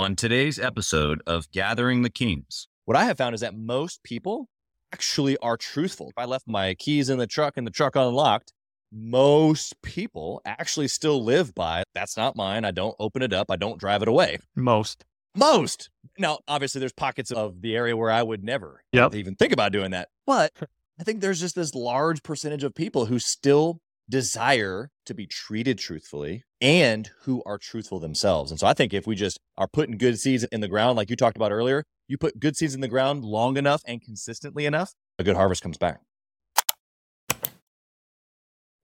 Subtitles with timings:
[0.00, 4.48] On today's episode of Gathering the Kings, what I have found is that most people
[4.94, 6.08] actually are truthful.
[6.08, 8.54] If I left my keys in the truck and the truck unlocked,
[8.90, 12.64] most people actually still live by that's not mine.
[12.64, 13.50] I don't open it up.
[13.50, 14.38] I don't drive it away.
[14.56, 15.04] Most.
[15.36, 15.90] Most.
[16.18, 19.14] Now, obviously, there's pockets of the area where I would never Yep.
[19.14, 20.08] even think about doing that.
[20.26, 20.52] But
[20.98, 23.80] I think there's just this large percentage of people who still
[24.10, 28.50] desire to be treated truthfully and who are truthful themselves.
[28.50, 31.08] And so I think if we just are putting good seeds in the ground, like
[31.08, 34.66] you talked about earlier, you put good seeds in the ground long enough and consistently
[34.66, 36.00] enough, a good harvest comes back.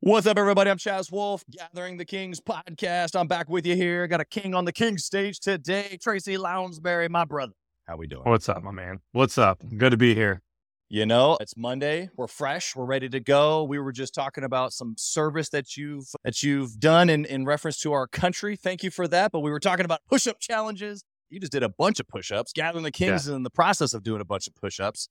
[0.01, 0.71] What's up, everybody?
[0.71, 3.19] I'm Chaz Wolfe, Gathering the Kings podcast.
[3.19, 4.07] I'm back with you here.
[4.07, 7.55] Got a king on the king stage today, Tracy Lownsberry, my brother.
[7.89, 8.23] How we doing?
[8.25, 9.01] What's up, my man?
[9.13, 9.61] What's up?
[9.77, 10.43] Good to be here.
[10.89, 12.11] You know, it's Monday.
[12.17, 12.77] We're fresh.
[12.77, 13.65] We're ready to go.
[13.65, 17.79] We were just talking about some service that you've that you've done in, in reference
[17.81, 18.55] to our country.
[18.55, 19.33] Thank you for that.
[19.33, 21.03] But we were talking about push-up challenges.
[21.29, 22.53] You just did a bunch of push-ups.
[22.53, 25.09] Gathering the Kings is in the process of doing a bunch of push-ups.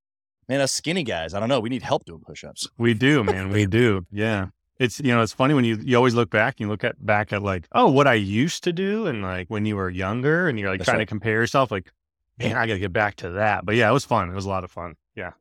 [0.48, 1.60] Man, us skinny guys, I don't know.
[1.60, 2.70] We need help doing push-ups.
[2.78, 3.50] We do, man.
[3.50, 4.06] we do.
[4.12, 4.48] Yeah.
[4.80, 7.06] It's you know, it's funny when you you always look back, and you look at
[7.06, 10.48] back at like, oh, what I used to do and like when you were younger
[10.48, 11.06] and you're like That's trying right.
[11.06, 11.92] to compare yourself, like,
[12.40, 13.66] man, I gotta get back to that.
[13.66, 14.30] But yeah, it was fun.
[14.30, 14.96] It was a lot of fun.
[15.16, 15.32] Yeah.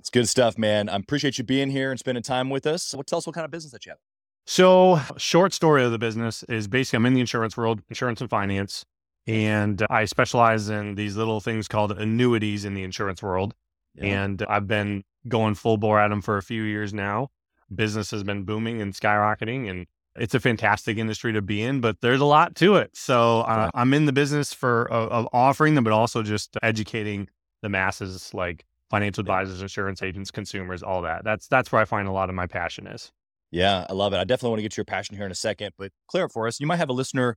[0.00, 0.88] It's good stuff, man.
[0.88, 2.94] I appreciate you being here and spending time with us.
[2.94, 3.98] What tell us what kind of business that you have?
[4.46, 8.30] So, short story of the business is basically I'm in the insurance world, insurance and
[8.30, 8.86] finance,
[9.26, 13.52] and I specialize in these little things called annuities in the insurance world.
[13.98, 17.28] And I've been going full bore at them for a few years now.
[17.74, 22.00] Business has been booming and skyrocketing, and it's a fantastic industry to be in, but
[22.00, 22.96] there's a lot to it.
[22.96, 27.28] So, uh, I'm in the business for of, of offering them, but also just educating
[27.60, 31.24] the masses, like financial advisors, insurance agents, consumers, all that.
[31.24, 33.12] That's that's where I find a lot of my passion is.
[33.50, 34.18] Yeah, I love it.
[34.18, 36.32] I definitely want to get to your passion here in a second, but clear it
[36.32, 36.60] for us.
[36.60, 37.36] You might have a listener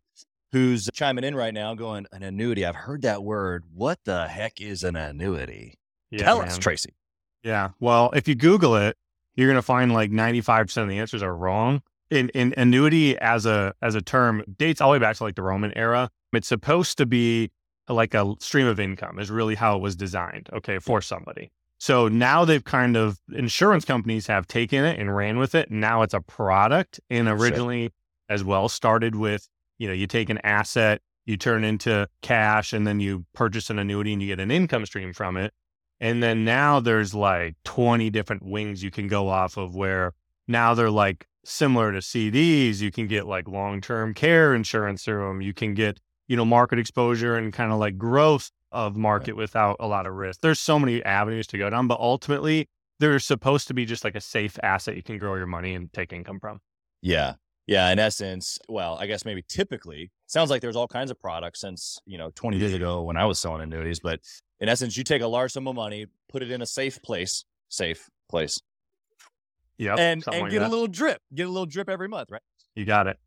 [0.51, 2.65] who's chiming in right now going, an annuity.
[2.65, 3.63] I've heard that word.
[3.73, 5.79] What the heck is an annuity?
[6.11, 6.57] Yeah, Tell us.
[6.59, 6.93] Tracy.
[7.41, 7.69] Yeah.
[7.79, 8.95] Well, if you Google it,
[9.35, 11.81] you're going to find like 95% of the answers are wrong.
[12.11, 15.33] In, in annuity as a as a term dates all the way back to like
[15.33, 16.11] the Roman era.
[16.31, 17.49] It's supposed to be
[17.89, 20.49] like a stream of income is really how it was designed.
[20.53, 21.51] Okay, for somebody.
[21.79, 25.69] So now they've kind of insurance companies have taken it and ran with it.
[25.69, 26.99] Now it's a product.
[27.09, 27.35] And Sure.
[27.35, 27.91] originally,
[28.29, 29.49] as well, started with
[29.79, 33.69] you know you take an asset, you turn it into cash, and then you purchase
[33.69, 35.53] an annuity and you get an income stream from it.
[35.99, 40.13] And then now there's like 20 different wings you can go off of where
[40.47, 42.81] now they're like similar to CDs.
[42.81, 45.41] You can get like long term care insurance through them.
[45.41, 45.99] You can get,
[46.33, 50.13] you know, market exposure and kind of like growth of market without a lot of
[50.15, 50.41] risk.
[50.41, 52.67] There's so many avenues to go down, but ultimately
[52.99, 55.93] they're supposed to be just like a safe asset you can grow your money and
[55.93, 56.59] take income from.
[57.03, 57.33] Yeah.
[57.67, 57.91] Yeah.
[57.91, 61.99] In essence, well, I guess maybe typically sounds like there's all kinds of products since,
[62.07, 63.99] you know, 20 years ago when I was selling annuities.
[63.99, 64.21] But
[64.59, 67.45] in essence, you take a large sum of money, put it in a safe place,
[67.69, 68.59] safe place,
[69.77, 69.93] Yeah.
[69.99, 70.67] and, and like get that.
[70.67, 72.41] a little drip, get a little drip every month, right?
[72.75, 73.17] you got it.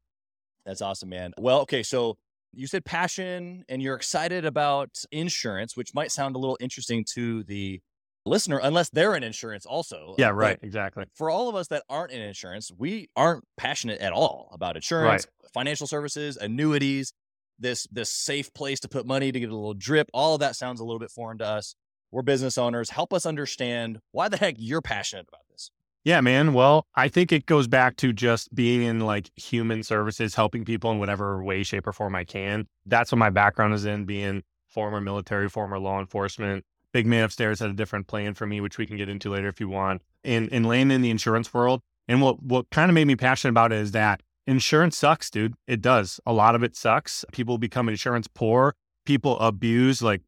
[0.64, 1.32] That's awesome, man.
[1.38, 2.16] Well, okay, so
[2.56, 7.44] you said passion and you're excited about insurance, which might sound a little interesting to
[7.44, 7.80] the
[8.24, 10.14] listener, unless they're in insurance also.
[10.18, 10.58] Yeah, But right.
[10.62, 11.04] Exactly.
[11.14, 15.26] For all of us that aren't in insurance, we aren't passionate at all about insurance,
[15.52, 17.12] financial services, annuities,
[17.58, 20.08] this this safe place to put money to get a little drip.
[20.12, 21.74] All of that sounds a little bit foreign to us.
[22.10, 22.90] We're business owners.
[22.90, 25.70] Help us understand why the heck you're passionate about this.
[26.06, 26.52] Yeah, man.
[26.52, 30.92] Well, I think it goes back to just being in like human services, helping people
[30.92, 32.68] in whatever way, shape, or form I can.
[32.86, 36.64] That's what my background is in, being former military, former law enforcement.
[36.92, 39.48] Big man upstairs had a different plan for me, which we can get into later
[39.48, 40.00] if you want.
[40.22, 41.82] And and laying in the insurance world.
[42.06, 45.54] And what what kind of made me passionate about it is that insurance sucks, dude.
[45.66, 46.20] It does.
[46.24, 47.24] A lot of it sucks.
[47.32, 48.76] People become insurance poor.
[49.06, 50.22] People abuse like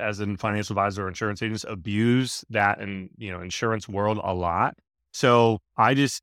[0.00, 4.34] as in financial advisor or insurance agents abuse that and you know insurance world a
[4.34, 4.76] lot.
[5.12, 6.22] So I just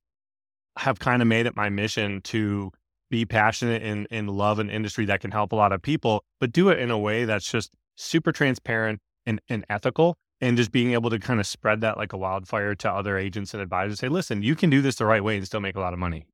[0.77, 2.72] have kind of made it my mission to
[3.09, 6.51] be passionate and, and love an industry that can help a lot of people, but
[6.51, 10.17] do it in a way that's just super transparent and, and ethical.
[10.41, 13.53] And just being able to kind of spread that like a wildfire to other agents
[13.53, 13.99] and advisors.
[13.99, 15.99] Say, listen, you can do this the right way and still make a lot of
[15.99, 16.28] money.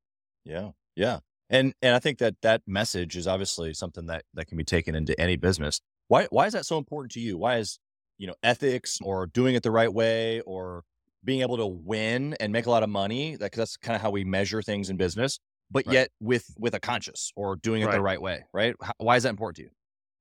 [0.43, 0.73] Yeah.
[0.95, 1.21] Yeah.
[1.49, 4.93] And and I think that that message is obviously something that that can be taken
[4.93, 5.81] into any business.
[6.07, 7.35] Why why is that so important to you?
[7.35, 7.79] Why is,
[8.19, 10.83] you know, ethics or doing it the right way or
[11.25, 14.01] being able to win and make a lot of money, that 'cause that's kind of
[14.01, 15.39] how we measure things in business,
[15.71, 15.93] but Right.
[15.93, 18.01] yet with with a conscious or doing it the Right.
[18.01, 18.75] right way, right?
[18.81, 19.69] How, why is that important to you?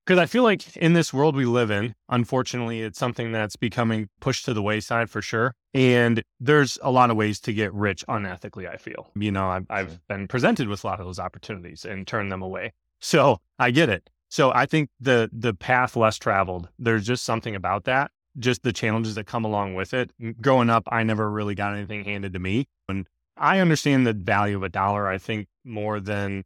[0.06, 4.08] Because I feel like in this world we live in, unfortunately, it's something that's becoming
[4.20, 5.54] pushed to the wayside for sure.
[5.72, 9.10] And there's a lot of ways to get rich unethically, I feel.
[9.14, 12.42] You know, I've, I've been presented with a lot of those opportunities and turned them
[12.42, 12.72] away.
[13.00, 14.10] So I get it.
[14.28, 18.72] So I think the the path less traveled, there's just something about that, just the
[18.72, 20.10] challenges that come along with it.
[20.40, 22.66] Growing up, I never really got anything handed to me.
[22.88, 26.44] And I understand the value of a dollar, I think, more than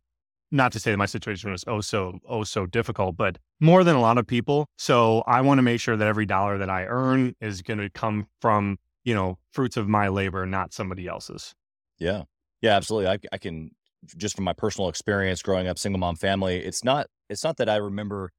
[0.50, 3.96] not to say that my situation was oh so oh so difficult, but more than
[3.96, 4.66] a lot of people.
[4.78, 7.90] So I want to make sure that every dollar that I earn is going to
[7.90, 11.54] come from, you know, fruits of my labor, not somebody else's.
[11.98, 12.22] Yeah.
[12.62, 13.08] Yeah, absolutely.
[13.08, 13.70] I, I can
[14.16, 17.68] just from my personal experience growing up single mom family, it's not it's not that
[17.68, 18.30] I remember,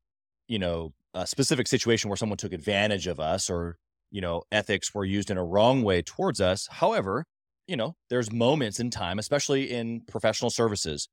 [0.47, 3.77] you know, a specific situation where someone took advantage of us or,
[4.11, 6.67] you know, ethics were used in a wrong way towards us.
[6.71, 7.25] However,
[7.67, 11.07] you know, there's moments in time, especially in professional services.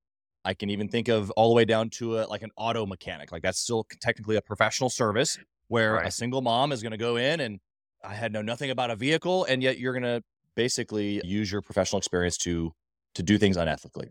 [0.44, 3.32] I can even think of all the way down to a, like an auto mechanic.
[3.32, 5.38] Like that's still technically a professional service
[5.68, 6.06] where right.
[6.06, 7.58] a single mom is going to go in and
[8.04, 10.22] I had know nothing about a vehicle, and yet you're going to
[10.54, 12.72] basically use your professional experience to
[13.14, 14.10] to do things unethically.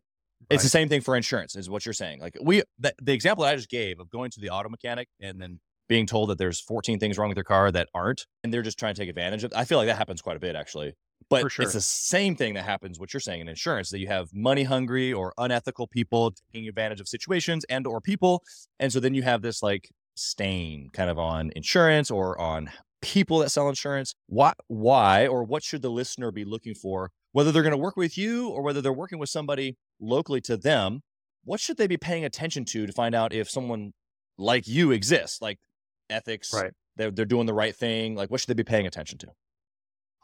[0.50, 2.20] It's the same thing for insurance, is what you're saying.
[2.20, 5.42] Like we, the, the example I just gave of going to the auto mechanic and
[5.42, 8.62] then being told that there's 14 things wrong with your car that aren't, and they're
[8.62, 9.54] just trying to take advantage of.
[9.56, 10.94] I feel like that happens quite a bit actually.
[11.30, 11.64] But sure.
[11.64, 14.64] it's the same thing that happens what you're saying in insurance that you have money
[14.64, 18.44] hungry or unethical people taking advantage of situations and or people.
[18.80, 22.70] And so then you have this like stain kind of on insurance or on
[23.02, 24.14] people that sell insurance.
[24.28, 27.98] Why why or what should the listener be looking for whether they're going to work
[27.98, 31.02] with you or whether they're working with somebody locally to them,
[31.44, 33.92] what should they be paying attention to to find out if someone
[34.38, 35.60] like you exists, like
[36.10, 36.72] ethics, right.
[36.96, 38.16] they're, they're doing the right thing?
[38.16, 39.28] Like, what should they be paying attention to?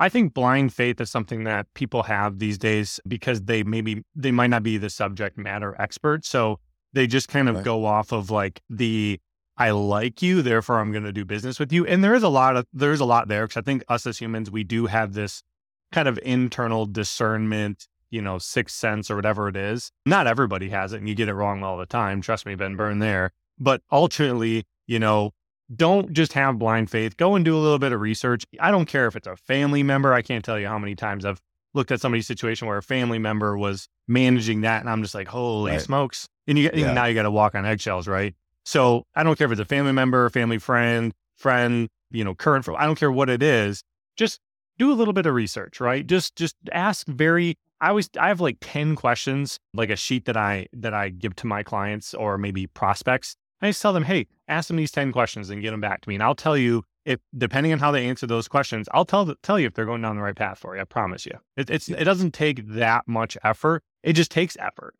[0.02, 4.32] I think blind faith is something that people have these days because they maybe they
[4.32, 6.26] might not be the subject matter expert.
[6.26, 6.60] So
[6.92, 7.64] they just kind of right.
[7.64, 9.20] go off of like the
[9.58, 11.86] I like you, therefore I'm going to do business with you.
[11.86, 14.18] And there is a lot of there's a lot there because I think us as
[14.18, 15.44] humans we do have this
[15.92, 19.92] kind of internal discernment, you know, sixth sense or whatever it is.
[20.08, 22.22] Not everybody has it and you get it wrong all the time.
[22.22, 23.34] Trust me, been burned there.
[23.60, 25.32] But ultimately, you know,
[25.76, 27.18] don't just have blind faith.
[27.18, 28.44] Go and do a little bit of research.
[28.60, 30.14] I don't care if it's a family member.
[30.14, 31.42] I can't tell you how many times I've
[31.74, 35.28] looked at somebody's situation where a family member was managing that and I'm just like,
[35.28, 35.82] holy right.
[35.82, 36.28] smokes.
[36.48, 36.94] And you yeah.
[36.94, 38.36] now you got to walk on eggshells, right?
[38.66, 42.68] So I don't care if it's a family member, family friend, friend, you know, current,
[42.70, 43.84] I don't care what it is.
[44.18, 44.40] Just
[44.78, 46.06] do a little bit of research, right?
[46.06, 50.38] Just just ask very I always I have like 10 questions, like a sheet that
[50.38, 53.36] I that I give to my clients or maybe prospects.
[53.62, 56.10] I just tell them, hey, ask them these 10 questions and get them back to
[56.10, 56.16] me.
[56.16, 59.60] And I'll tell you if depending on how they answer those questions, I'll tell tell
[59.60, 60.82] you if they're going down the right path for you.
[60.82, 61.38] I promise you.
[61.58, 63.84] It, it's it doesn't take that much effort.
[64.04, 64.96] It just takes effort.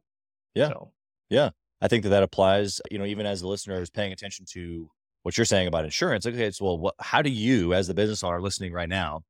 [0.56, 0.70] Yeah.
[0.70, 0.92] So.
[1.30, 1.50] Yeah.
[1.82, 4.90] I think that that applies, you know, even as a listener is paying attention to
[5.24, 6.26] what you're saying about insurance.
[6.26, 9.22] Okay, it's well, what, how do you, as the business owner listening right now,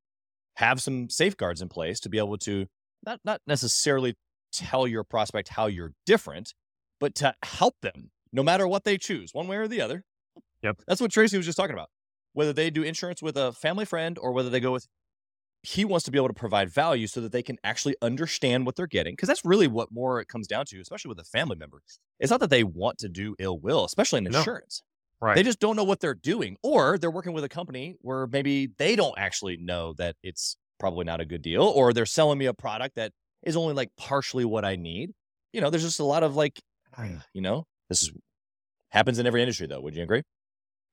[0.56, 2.66] have some safeguards in place to be able to
[3.06, 4.16] not not necessarily
[4.51, 6.54] tell your prospect how you're different,
[7.00, 10.04] but to help them no matter what they choose, one way or the other.
[10.63, 10.81] Yep.
[10.88, 11.89] That's what Tracy was just talking about.
[12.33, 14.88] Whether they do insurance with a family friend or whether they go with
[15.63, 18.75] he wants to be able to provide value so that they can actually understand what
[18.75, 21.56] they're getting because that's really what more it comes down to especially with a family
[21.56, 21.83] member
[22.19, 24.81] it's not that they want to do ill will especially in insurance
[25.22, 25.36] Right.
[25.36, 28.72] They just don't know what they're doing, or they're working with a company where maybe
[28.80, 32.48] they don't actually know that it's probably not a good deal, or they're selling me
[32.48, 33.12] a product that
[33.44, 35.12] is only like partially what I need.
[35.54, 36.60] You know, there's just a lot of like,
[37.34, 38.12] you know, this is
[38.90, 39.82] happens in every industry, though.
[39.82, 40.24] Would you agree?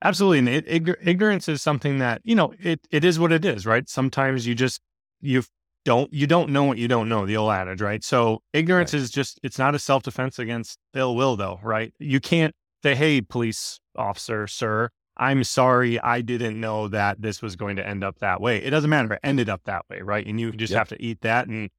[0.02, 0.38] Absolutely.
[0.38, 3.88] And it, ignorance is something that you know it it is what it is, right?
[3.88, 4.80] Sometimes you just
[5.20, 5.44] you
[5.84, 7.26] don't you don't know what you don't know.
[7.26, 8.02] The old adage, right?
[8.02, 9.02] So ignorance right.
[9.02, 11.92] is just it's not a self defense against ill will, though, right?
[11.98, 17.56] You can't say, hey, police officer, sir, I'm sorry, I didn't know that this was
[17.56, 18.58] going to end up that way.
[18.58, 19.14] It doesn't matter.
[19.14, 20.24] It ended up that way, right?
[20.24, 20.78] And you just yep.
[20.78, 21.70] have to eat that and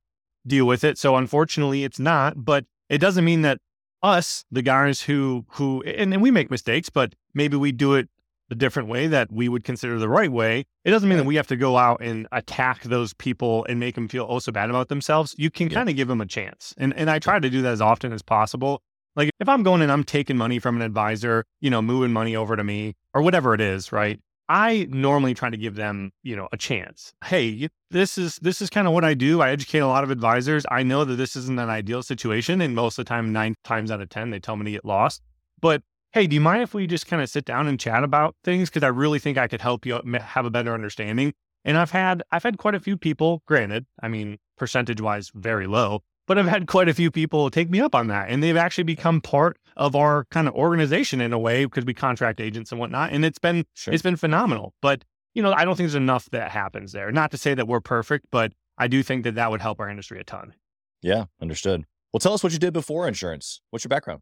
[0.45, 0.97] deal with it.
[0.97, 3.59] So unfortunately, it's not, but it doesn't mean that
[4.01, 8.09] us, the guys who who and, and we make mistakes, but maybe we do it
[8.51, 10.65] a different way that we would consider the right way.
[10.83, 13.95] It doesn't mean that we have to go out and attack those people and make
[13.95, 15.35] them feel oh so bad about themselves.
[15.37, 16.73] You can kind of give them a chance.
[16.77, 18.81] And and I try to do that as often as possible.
[19.15, 22.35] Like if I'm going and I'm taking money from an advisor, you know, moving money
[22.35, 24.19] over to me or whatever it is, right?
[24.49, 27.13] I normally try to give them, you know, a chance.
[27.23, 29.41] Hey, this is this is kind of what I do.
[29.41, 30.65] I educate a lot of advisors.
[30.71, 33.91] I know that this isn't an ideal situation, and most of the time, nine times
[33.91, 35.21] out of ten, they tell me to get lost.
[35.61, 38.35] But hey, do you mind if we just kind of sit down and chat about
[38.43, 38.69] things?
[38.69, 41.33] Because I really think I could help you uh, have a better understanding.
[41.63, 43.43] And I've had I've had quite a few people.
[43.45, 47.69] Granted, I mean, percentage wise, very low, but I've had quite a few people take
[47.69, 48.29] me up on that.
[48.29, 51.93] And they've actually become part of our kind of organization in a way because we
[51.93, 53.11] contract agents and whatnot.
[53.11, 53.93] And it's been sure.
[53.93, 54.75] it's been phenomenal.
[54.81, 57.11] But you know, I don't think there's enough that happens there.
[57.11, 59.89] Not to say that we're perfect, but I do think that that would help our
[59.89, 60.53] industry a ton.
[61.01, 61.85] Yeah, understood.
[62.11, 63.61] Well, tell us what you did before insurance.
[63.69, 64.21] What's your background?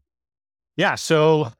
[0.76, 0.94] Yeah.
[0.94, 1.50] So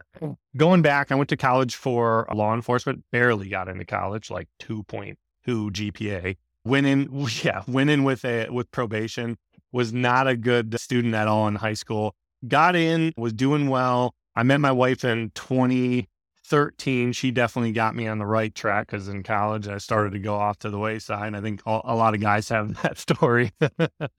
[0.57, 5.17] going back, I went to college for law enforcement, barely got into college, like 2.2
[5.47, 6.37] GPA.
[6.65, 7.09] Went in,
[7.43, 9.39] yeah, went in with a with probation.
[9.73, 12.15] Was not a good student at all in high school.
[12.47, 14.15] Got in, was doing well.
[14.37, 17.13] I met my wife in 2013.
[17.13, 20.37] She definitely got me on the right track because in college I started to go
[20.37, 21.35] off to the wayside.
[21.35, 23.51] I think a lot of guys have that story.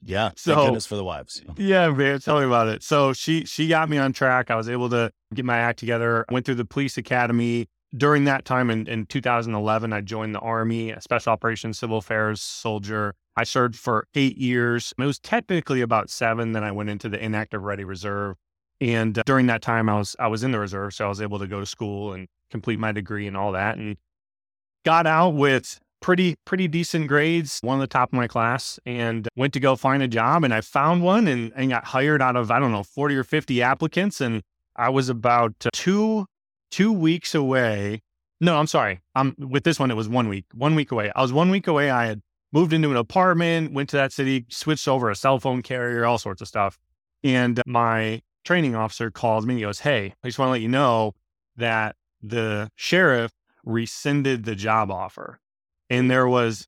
[0.04, 0.32] yeah.
[0.36, 1.42] So thank goodness for the wives.
[1.56, 2.20] Yeah, man.
[2.20, 2.82] Tell me about it.
[2.82, 4.50] So she she got me on track.
[4.50, 6.26] I was able to get my act together.
[6.30, 7.68] Went through the police academy.
[7.96, 12.40] During that time in, in 2011, I joined the Army, a special operations civil affairs
[12.40, 13.14] soldier.
[13.36, 14.92] I served for eight years.
[14.98, 16.52] It was technically about seven.
[16.52, 18.36] Then I went into the inactive ready reserve.
[18.80, 21.20] And uh, during that time, I was I was in the reserve, so I was
[21.20, 23.96] able to go to school and complete my degree and all that, and
[24.84, 29.28] got out with pretty pretty decent grades, one of the top of my class, and
[29.36, 30.44] went to go find a job.
[30.44, 33.24] And I found one and, and got hired out of I don't know forty or
[33.24, 34.42] fifty applicants, and
[34.76, 36.26] I was about two
[36.70, 38.00] two weeks away.
[38.40, 39.00] No, I'm sorry.
[39.14, 39.90] I'm with this one.
[39.90, 40.46] It was one week.
[40.54, 41.12] One week away.
[41.14, 41.90] I was one week away.
[41.90, 42.22] I had
[42.52, 46.18] moved into an apartment, went to that city, switched over a cell phone carrier, all
[46.18, 46.78] sorts of stuff.
[47.22, 49.56] And my training officer calls me.
[49.56, 51.14] He goes, "Hey, I just want to let you know
[51.56, 53.32] that the sheriff
[53.64, 55.40] rescinded the job offer."
[55.88, 56.66] And there was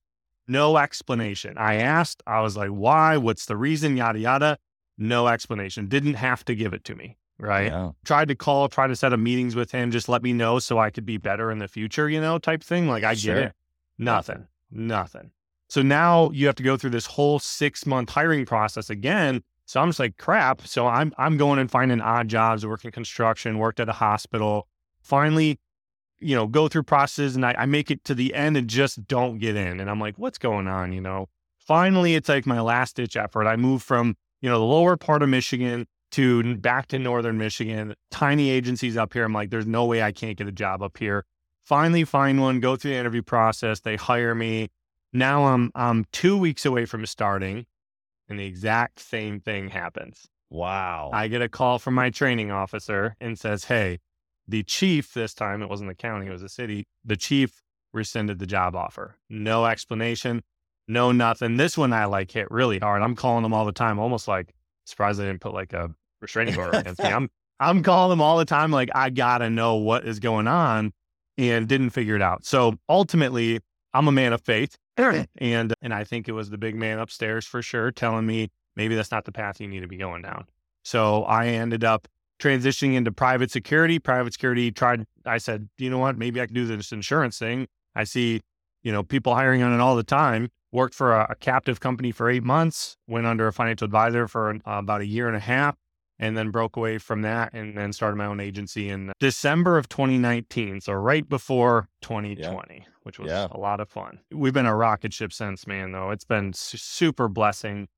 [0.48, 1.56] no explanation.
[1.56, 3.16] I asked, I was like, why?
[3.16, 3.96] What's the reason?
[3.96, 4.58] Yada, yada.
[4.98, 5.86] No explanation.
[5.86, 7.16] Didn't have to give it to me.
[7.38, 7.66] Right.
[7.70, 7.92] Yeah.
[8.04, 10.78] Tried to call, tried to set up meetings with him, just let me know so
[10.78, 12.88] I could be better in the future, you know, type thing.
[12.88, 13.34] Like, I Sure.
[13.36, 13.52] get it.
[13.98, 14.46] Nothing.
[14.70, 15.30] Nothing.
[15.72, 19.42] So now you have to go through this whole six month hiring process again.
[19.64, 20.66] So I'm just like, crap.
[20.66, 24.68] So I'm I'm going and finding odd jobs, working construction, worked at a hospital.
[25.00, 25.58] Finally,
[26.18, 29.06] you know, go through processes and I, I make it to the end and just
[29.08, 29.80] don't get in.
[29.80, 30.92] And I'm like, what's going on?
[30.92, 33.46] You know, finally, it's like my last ditch effort.
[33.46, 37.94] I move from, you know, the lower part of Michigan to back to northern Michigan,
[38.10, 39.24] tiny agencies up here.
[39.24, 41.24] I'm like, there's no way I can't get a job up here.
[41.64, 43.80] Finally, find one, go through the interview process.
[43.80, 44.68] They hire me.
[45.12, 47.66] Now I'm I'm two weeks away from starting,
[48.28, 50.26] and the exact same thing happens.
[50.52, 51.10] Wow.
[51.14, 54.00] I get a call from my training officer and says, Hey,
[54.46, 57.62] the chief this time, it wasn't the county, it was the city, the chief
[57.94, 59.16] rescinded the job offer.
[59.30, 60.42] No explanation,
[60.88, 61.56] no nothing.
[61.56, 63.02] This one I like hit really hard.
[63.02, 64.54] I'm calling them all the time, almost like
[64.84, 65.90] surprised they didn't put like a
[66.20, 67.08] restraining order against me.
[67.12, 70.92] I'm I'm calling them all the time, like I gotta know what is going on
[71.38, 72.44] and didn't figure it out.
[72.44, 73.60] So ultimately,
[73.94, 74.76] I'm a man of faith.
[75.38, 78.94] And and I think it was the big man upstairs for sure telling me maybe
[78.94, 80.46] that's not the path you need to be going down.
[80.84, 82.08] So I ended up
[82.40, 83.98] transitioning into private security.
[83.98, 87.68] Private security tried I said, you know what, maybe I can do this insurance thing.
[87.94, 88.40] I see,
[88.82, 90.50] you know, people hiring on it all the time.
[90.72, 94.50] Worked for a, a captive company for eight months, went under a financial advisor for
[94.50, 95.76] uh, about a year and a half,
[96.22, 99.88] and then broke away from that and then started my own agency in December of
[99.88, 100.80] 2019.
[100.80, 103.48] So right before 2020, which was Yeah.
[103.50, 104.20] a lot of fun.
[104.30, 106.10] We've been a rocket ship since, man, though.
[106.10, 107.88] It's been super blessing,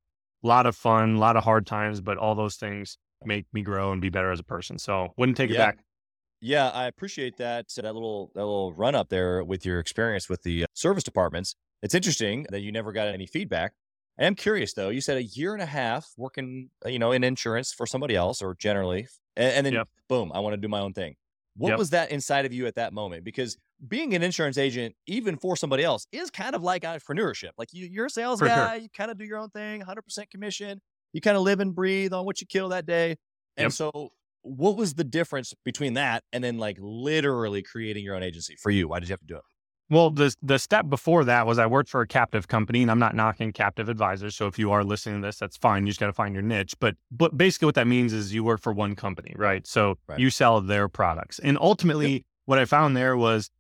[0.43, 3.61] a lot of fun, a lot of hard times, but all those things make me
[3.63, 4.79] grow and be better as a person.
[4.79, 5.79] So wouldn't take it back.
[6.41, 10.43] Yeah, I appreciate that that little that little run up there with your experience with
[10.43, 11.57] the uh, service departments.
[11.83, 13.73] It's interesting that you never got any feedback.
[14.19, 14.91] I am curious though.
[14.91, 18.15] You said a year and a half working, uh, you know, in insurance for somebody
[18.15, 19.89] else or generally, and, and then Yep.
[20.09, 21.17] boom, I want to do my own thing.
[21.57, 21.77] What Yep.
[21.77, 23.25] was that inside of you at that moment?
[23.25, 23.57] Because
[23.89, 27.51] being an insurance agent, even for somebody else, is kind of like entrepreneurship.
[27.59, 28.71] Like you, you're a sales For sure.
[28.71, 30.81] guy, you kind of do your own thing, 100% commission.
[31.13, 33.17] You kind of live and breathe on what you kill that day.
[33.57, 33.73] And Yep.
[33.73, 34.11] so,
[34.43, 38.71] what was the difference between that and then like literally creating your own agency for
[38.71, 38.89] you?
[38.89, 39.43] Why did you have to do it?
[39.91, 42.99] Well, the the step before that was I worked for a captive company, and I'm
[42.99, 44.35] not knocking captive advisors.
[44.35, 45.87] So if you are listening to this, that's fine.
[45.87, 46.75] You just got to find your niche.
[46.81, 49.67] But but basically, what that means is you work for one company, right?
[49.67, 50.19] So Right.
[50.19, 53.51] you sell their products, and ultimately, what I found there was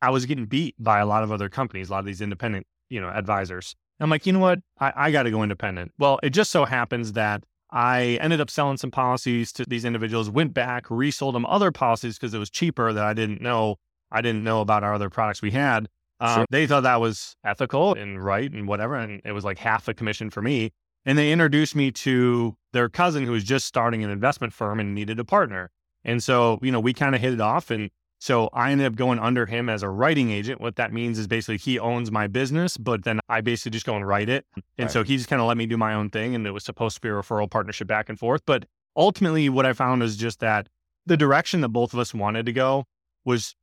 [0.00, 2.66] I was getting beat by a lot of other companies, a lot of these independent,
[2.88, 3.74] you know, advisors.
[4.00, 4.60] I'm like, you know what?
[4.78, 5.92] I, I got to go independent.
[5.98, 10.30] Well, it just so happens that I ended up selling some policies to these individuals,
[10.30, 13.76] went back, resold them other policies because it was cheaper that I didn't know.
[14.10, 15.88] I didn't know about our other products we had.
[16.20, 16.46] Um, Sure.
[16.50, 18.94] They thought that was ethical and right and whatever.
[18.96, 20.72] And it was like half a commission for me.
[21.04, 24.94] And they introduced me to their cousin who was just starting an investment firm and
[24.94, 25.70] needed a partner.
[26.04, 27.70] And so, you know, we kind of hit it off.
[27.70, 30.60] And so I ended up going under him as a writing agent.
[30.60, 33.94] What that means is basically he owns my business, but then I basically just go
[33.94, 34.46] and write it.
[34.78, 34.90] And Right.
[34.90, 36.34] so he just kind of let me do my own thing.
[36.34, 38.40] And it was supposed to be a referral partnership back and forth.
[38.46, 38.64] But
[38.96, 40.68] ultimately, what I found is just that
[41.04, 42.84] the direction that both of us wanted to go
[43.24, 43.54] was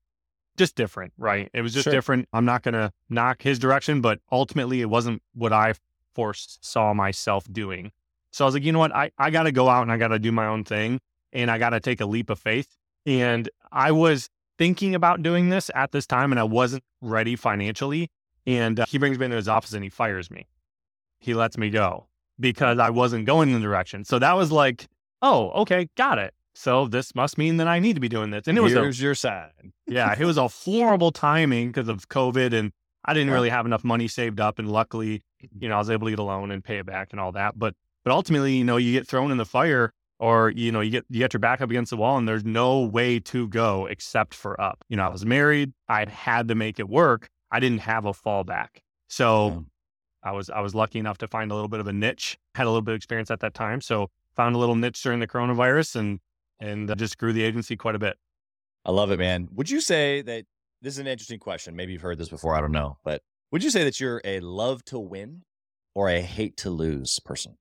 [0.57, 1.49] just different, right?
[1.53, 1.93] It was just Sure.
[1.93, 2.27] different.
[2.33, 5.73] I'm not going to knock his direction, but ultimately, it wasn't what I
[6.15, 7.91] foresaw myself doing.
[8.31, 8.95] So I was like, you know what?
[8.95, 10.99] I, I got to go out and I got to do my own thing.
[11.31, 12.77] and I got to take a leap of faith.
[13.07, 14.29] And I was
[14.59, 18.09] thinking about doing this at this time and I wasn't ready financially.
[18.45, 20.45] And uh, he brings me into his office and he fires me.
[21.19, 22.05] He lets me go
[22.39, 24.03] because I wasn't going in the direction.
[24.05, 24.87] So that was like,
[25.23, 26.33] oh, okay, got it.
[26.55, 28.47] So this must mean that I need to be doing this.
[28.47, 29.73] And it was Here's a, your sign.
[29.87, 32.71] yeah, it was a horrible timing because of COVID and
[33.05, 34.59] I didn't really have enough money saved up.
[34.59, 35.23] And luckily,
[35.59, 37.31] you know, I was able to get a loan and pay it back and all
[37.33, 37.57] that.
[37.57, 40.91] But but ultimately, you know, you get thrown in the fire or you know you
[40.91, 43.87] get you get your back up against the wall and there's no way to go
[43.87, 47.59] except for up you know i was married i'd had to make it work i
[47.59, 48.67] didn't have a fallback
[49.07, 49.47] so
[50.23, 50.29] Yeah.
[50.29, 52.67] i was i was lucky enough to find a little bit of a niche had
[52.67, 55.27] a little bit of experience at that time so found a little niche during the
[55.27, 56.19] coronavirus and
[56.59, 58.17] and uh, just grew the agency quite a bit
[58.85, 59.47] I love it, man.
[59.53, 60.43] Would you say that
[60.81, 61.73] this is an interesting question?
[61.73, 62.53] Maybe you've heard this before.
[62.53, 62.97] I don't know.
[63.05, 65.43] But would you say that you're a love to win
[65.95, 67.55] or a hate to lose person?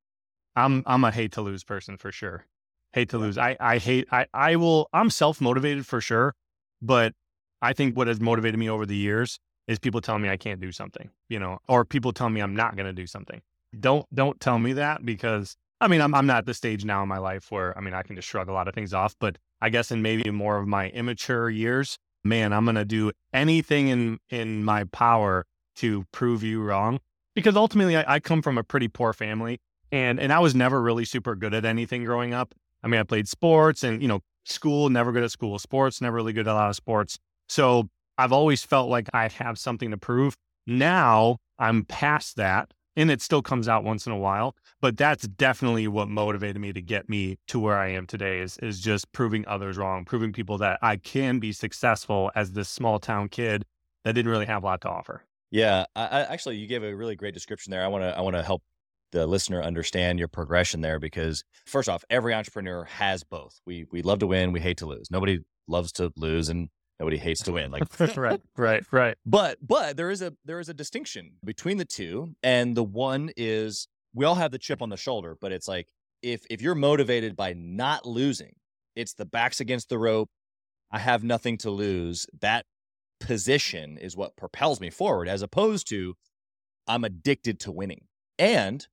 [0.57, 2.47] i'm i'm a hate to lose person for sure
[2.93, 6.35] hate to lose i i hate i i will i'm self-motivated for sure
[6.81, 7.13] but
[7.61, 10.61] i think what has motivated me over the years is people telling me i can't
[10.61, 13.41] do something you know or people telling me i'm not going to do something
[13.79, 17.03] don't don't tell me that because i mean I'm, I'm not at the stage now
[17.03, 19.15] in my life where i mean i can just shrug a lot of things off
[19.19, 23.13] but i guess in maybe more of my immature years man i'm going to do
[23.33, 26.99] anything in in my power to prove you wrong
[27.35, 29.61] because ultimately I, I come from a pretty poor family
[29.93, 32.55] and and I was never really super good at anything growing up.
[32.83, 36.17] I mean, I played sports and you know, school never good at school, sports never
[36.17, 37.19] really good at a lot of sports.
[37.49, 40.37] So I've always felt like I have something to prove.
[40.67, 44.57] Now I'm past that, and it still comes out once in a while.
[44.81, 48.41] But that's definitely what motivated me to get me to where I am today.
[48.41, 52.69] Is is just proving others wrong, proving people that I can be successful as this
[52.69, 53.65] small town kid
[54.05, 55.25] that didn't really have a lot to offer.
[55.51, 57.85] Yeah, I, I actually you gave a really great description there.
[57.85, 58.63] I want to I want to help
[59.13, 63.61] the listener understand your progression there because first off, every entrepreneur has both.
[63.67, 65.11] We we love to win, we hate to lose.
[65.11, 66.69] Nobody loves to lose and
[67.03, 67.71] nobody hates to win.
[67.71, 67.85] Like
[68.17, 69.17] right, right, right.
[69.27, 73.31] but but there is a there is a distinction between the two and the one
[73.37, 75.89] is we all have the chip on the shoulder, but it's like
[76.23, 78.55] if if you're motivated by not losing,
[78.95, 80.31] it's the backs against the rope.
[80.93, 82.27] I have nothing to lose.
[82.41, 82.67] That
[83.19, 86.15] position is what propels me forward as opposed to
[86.87, 88.07] I'm addicted to winning.
[88.39, 88.87] And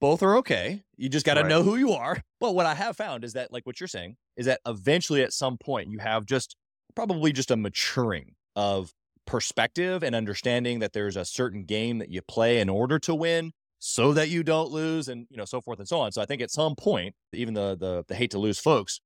[0.00, 0.82] both are okay.
[0.96, 1.48] You just got to Right.
[1.48, 2.22] know who you are.
[2.40, 5.32] But what I have found is that like what you're saying is that eventually at
[5.32, 6.56] some point you have just
[6.94, 8.92] probably just a maturing of
[9.26, 13.52] perspective and understanding that there's a certain game that you play in order to win
[13.78, 16.26] so that you don't lose and you know so forth and so on so i
[16.26, 19.00] think at some point even the the, the hate to lose folks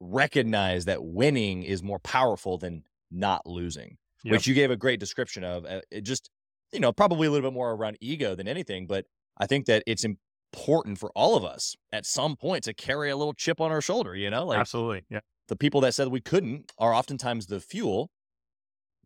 [0.00, 4.32] recognize that winning is more powerful than not losing Yep.
[4.32, 6.30] which you gave a great description of uh, it just
[6.72, 9.04] you know probably a little bit more around ego than anything but
[9.38, 13.16] i think that it's important for all of us at some point to carry a
[13.16, 15.04] little chip on our shoulder you know like Absolutely.
[15.10, 15.20] Yeah.
[15.48, 18.10] The people that said we couldn't are oftentimes the fuel.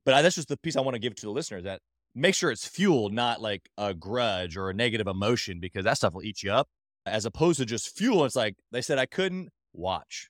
[0.05, 1.81] But I, that's just the piece I want to give to the listeners that
[2.15, 6.15] make sure it's fuel, not like a grudge or a negative emotion, because that stuff
[6.15, 6.69] will eat you up.
[7.07, 10.29] As opposed to just fuel, it's like they said I couldn't watch,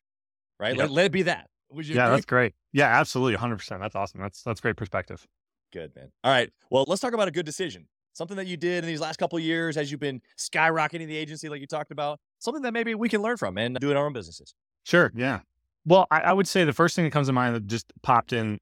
[0.59, 0.77] right?
[0.77, 0.97] Let, Yep.
[0.97, 1.47] let it be that.
[1.73, 1.95] Yeah, agree?
[1.95, 2.55] that's great.
[2.73, 3.37] Yeah, absolutely.
[3.39, 3.79] 100%.
[3.81, 4.21] That's awesome.
[4.21, 5.25] That's that's great perspective.
[5.73, 6.11] Good, man.
[6.25, 6.51] All right.
[6.71, 7.87] Well, let's talk about a good decision.
[8.13, 11.17] Something that you did in these last couple of years as you've been skyrocketing the
[11.17, 12.19] agency, like you talked about.
[12.41, 14.53] Something that maybe we can learn from and do in our own businesses.
[14.85, 15.13] Sure.
[15.15, 15.41] Yeah.
[15.85, 18.33] Well, I, I would say the first thing that comes to mind that just popped
[18.33, 18.59] in,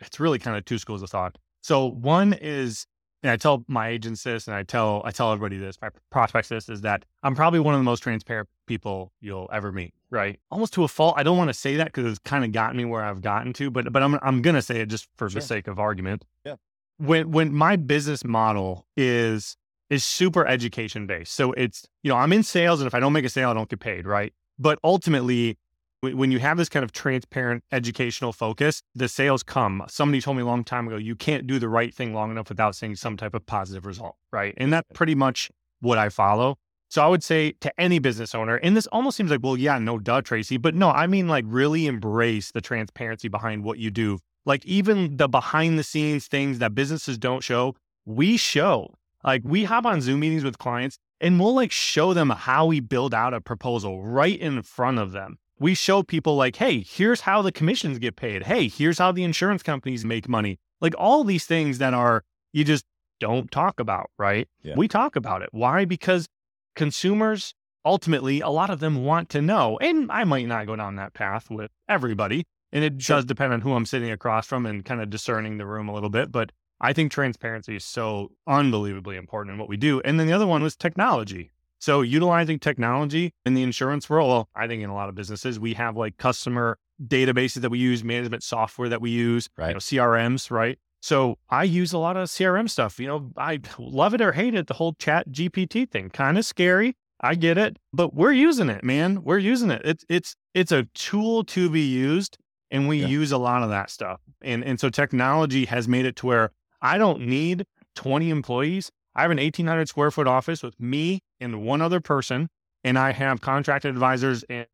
[0.00, 1.36] it's really kind of two schools of thought.
[1.62, 2.86] So one is,
[3.22, 6.48] and I tell my agents this, and I tell I tell everybody this, my prospects
[6.48, 9.94] this, is that I'm probably one of the most transparent people you'll ever meet.
[10.10, 10.40] Right.
[10.50, 11.14] Almost to a fault.
[11.16, 13.52] I don't want to say that because it's kind of gotten me where I've gotten
[13.54, 15.40] to, but but I'm I'm gonna say it just for Sure.
[15.40, 16.24] the sake of argument.
[16.44, 16.56] Yeah.
[16.98, 19.56] When when my business model is
[19.88, 21.34] is super education based.
[21.34, 23.54] So it's, you know, I'm in sales and if I don't make a sale, I
[23.54, 24.32] don't get paid, right?
[24.58, 25.58] But ultimately,
[26.02, 29.84] when you have this kind of transparent educational focus, the sales come.
[29.88, 32.48] Somebody told me a long time ago, you can't do the right thing long enough
[32.48, 34.52] without seeing some type of positive result, right?
[34.56, 36.58] And that's pretty much what I follow.
[36.88, 39.78] So I would say to any business owner, and this almost seems like, well, yeah,
[39.78, 43.90] no duh, Tracy, but no, I mean like really embrace the transparency behind what you
[43.90, 44.18] do.
[44.44, 48.92] Like even the behind the scenes things that businesses don't show, we show.
[49.22, 52.80] Like we hop on Zoom meetings with clients and we'll like show them how we
[52.80, 55.38] build out a proposal right in front of them.
[55.58, 58.44] We show people like, hey, here's how the commissions get paid.
[58.44, 60.58] Hey, here's how the insurance companies make money.
[60.80, 62.84] Like all these things that are you just
[63.20, 64.48] don't talk about, right?
[64.62, 64.74] Yeah.
[64.76, 65.50] We talk about it.
[65.52, 65.84] Why?
[65.84, 66.26] Because
[66.74, 69.78] consumers ultimately a lot of them want to know.
[69.78, 72.44] And I might not go down that path with everybody.
[72.72, 73.18] And it Sure.
[73.18, 75.94] does depend on who I'm sitting across from and kind of discerning the room a
[75.94, 76.32] little bit.
[76.32, 80.00] But I think transparency is so unbelievably important in what we do.
[80.04, 81.50] And then the other one was technology.
[81.82, 85.58] So utilizing technology in the insurance world, well, I think in a lot of businesses,
[85.58, 89.70] we have like customer databases that we use, management software that we use, Right.
[89.70, 90.78] you know, CRMs, right?
[91.00, 93.00] So I use a lot of CRM stuff.
[93.00, 96.10] You know, I love it or hate it, the whole ChatGPT thing.
[96.10, 96.94] Kind of scary.
[97.20, 99.24] I get it, but we're using it, man.
[99.24, 99.82] We're using it.
[99.84, 102.38] It's it's it's a tool to be used,
[102.70, 103.08] and we Yeah.
[103.08, 104.20] use a lot of that stuff.
[104.40, 107.66] And and so technology has made it to where I don't need
[107.96, 108.92] 20 employees.
[109.14, 112.48] I have an 1,800 square foot office with me and one other person,
[112.84, 114.66] and I have contracted advisors in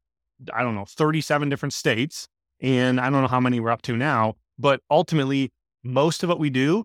[0.55, 2.29] I don't know 37 different states,
[2.61, 4.37] and I don't know how many we're up to now.
[4.57, 5.51] But ultimately,
[5.83, 6.85] most of what we do,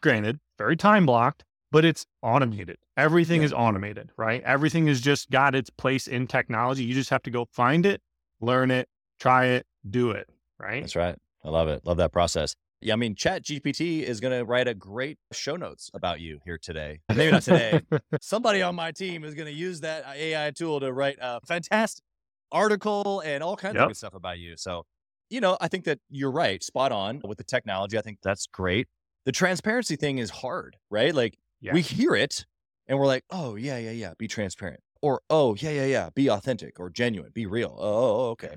[0.00, 2.78] granted, very time blocked, but it's automated.
[2.96, 3.46] Everything Yeah.
[3.46, 4.42] is automated, right?
[4.44, 6.84] Everything has just got its place in technology.
[6.84, 8.00] You just have to go find it,
[8.40, 8.88] learn it,
[9.20, 10.82] try it, do it, right?
[10.82, 11.16] That's right.
[11.44, 11.84] I love it.
[11.84, 12.56] Love that process.
[12.80, 16.58] Yeah, I mean, ChatGPT is going to write a great show notes about you here
[16.60, 17.00] today.
[17.14, 17.80] Maybe not today.
[18.20, 21.40] Somebody on my team is going to use that uh, AI tool to write a
[21.46, 22.04] fantastic
[22.52, 23.82] article and all kinds Yep.
[23.84, 24.56] of good stuff about you.
[24.56, 24.84] So,
[25.30, 27.96] you know, I think that you're right, spot on with the technology.
[27.96, 28.86] I think that's great.
[29.24, 31.14] The transparency thing is hard, right?
[31.14, 31.72] Like Yeah.
[31.72, 32.44] we hear it
[32.86, 34.80] and we're like, oh, yeah, yeah, yeah, be transparent.
[35.00, 37.74] Or, oh, yeah, yeah, yeah, be authentic or genuine, be real.
[37.78, 38.56] Oh, oh, oh okay.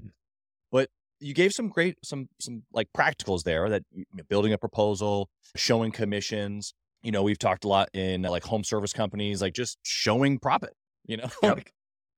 [1.19, 5.29] You gave some great, some, some like practicals there that you know, building a proposal,
[5.55, 6.73] showing commissions.
[7.01, 10.73] You know, we've talked a lot in like home service companies, like just showing profit,
[11.05, 11.55] you know, Yep.
[11.55, 11.71] like,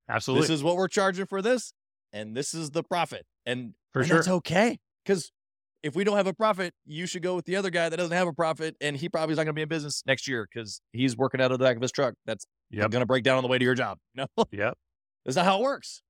[0.09, 0.41] Absolutely.
[0.47, 1.71] this is what we're charging for this
[2.11, 4.17] and this is the profit and, For and sure.
[4.19, 5.31] it's okay because
[5.83, 8.15] if we don't have a profit you should go with the other guy that doesn't
[8.17, 10.47] have a profit and he probably is not going to be in business next year
[10.51, 12.89] because he's working out of the back of his truck that's Yep.
[12.91, 14.73] going to break down on the way to your job you know Yep.
[15.25, 16.01] that's not how it works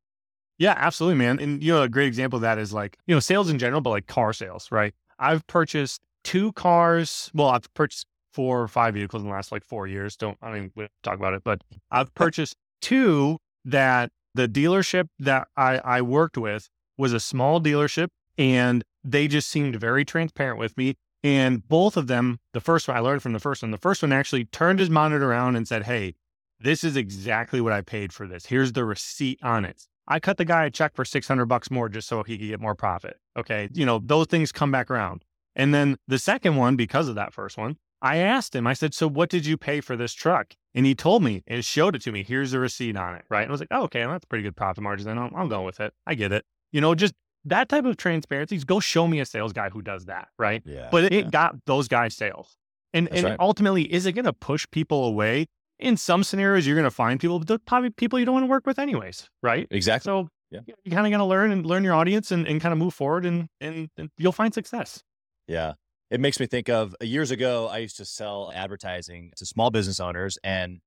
[0.60, 1.40] Yeah, absolutely, man.
[1.40, 3.82] And you know, a great example of that is like, you know, sales in general,
[3.82, 4.94] but like car sales, right?
[5.18, 7.32] I've purchased two cars.
[7.34, 10.16] Well, I've purchased four or five vehicles in the last like four years.
[10.16, 15.48] Don't I mean we talk about it, but I've purchased two that the dealership that
[15.58, 20.78] I, I worked with was a small dealership and they just seemed very transparent with
[20.78, 20.96] me.
[21.24, 24.02] And both of them, the first one I learned from the first one, the first
[24.02, 26.16] one actually turned his monitor around and said, Hey,
[26.60, 28.46] this is exactly what I paid for this.
[28.46, 29.89] Here's the receipt on it.
[30.10, 32.60] I cut the guy a check for 600 bucks more just so he could get
[32.60, 33.18] more profit.
[33.38, 33.70] Okay.
[33.74, 35.24] You know, those things come back around.
[35.56, 38.94] And then the second one, because of that first one, I asked him, I said,
[38.94, 40.54] So what did you pay for this truck?
[40.74, 42.24] And he told me and showed it to me.
[42.24, 43.26] Here's the receipt on it.
[43.30, 43.42] Right.
[43.42, 45.06] And I was like, oh, okay, well, that's pretty good profit margin.
[45.06, 45.94] Then I'll, I'll go with it.
[46.08, 46.46] I get it.
[46.72, 47.14] You know, just
[47.46, 48.58] that type of transparency.
[48.60, 50.30] Go show me a sales guy who does that.
[50.38, 50.62] Right.
[50.66, 51.22] yeah But it, yeah.
[51.30, 52.56] got those guys sales.
[52.94, 53.38] And, That's and right.
[53.40, 55.48] ultimately, is it going to push people away?
[55.80, 58.50] In some scenarios, you're going to find people, but probably people you don't want to
[58.50, 59.30] work with, anyways.
[59.42, 59.66] Right.
[59.72, 60.60] exactly So Yeah.
[60.66, 62.94] you, kind of got to learn and learn your audience and, and kind of move
[62.94, 65.02] forward and, and, and you'll find success.
[65.48, 65.74] Yeah.
[66.12, 70.00] It makes me think of years ago, I used to sell advertising to small business
[70.00, 70.38] owners.
[70.44, 70.80] And,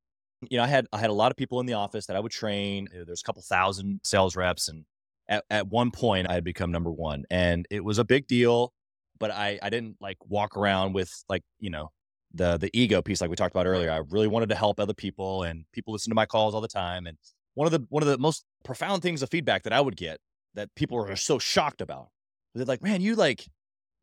[0.50, 2.20] you know, I had I had a lot of people in the office that I
[2.20, 2.88] would train.
[2.92, 4.68] There's a couple thousand sales reps.
[4.68, 4.84] And
[5.28, 7.24] at, at one point I had become number one.
[7.30, 8.72] And it was a big deal.
[9.18, 11.90] But I, I didn't like walk around with like, you know,
[12.34, 13.90] the the ego piece like we talked about earlier.
[13.90, 16.68] I really wanted to help other people and people listen to my calls all the
[16.68, 17.06] time.
[17.06, 17.18] And
[17.54, 20.18] one of the one of the most profound things of feedback that I would get
[20.54, 22.08] that people are so shocked about.
[22.54, 23.46] They're like, man, you like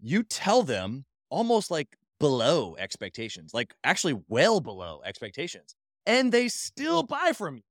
[0.01, 1.87] you tell them almost like
[2.19, 7.61] below expectations, like actually well below expectations, and they still buy from you.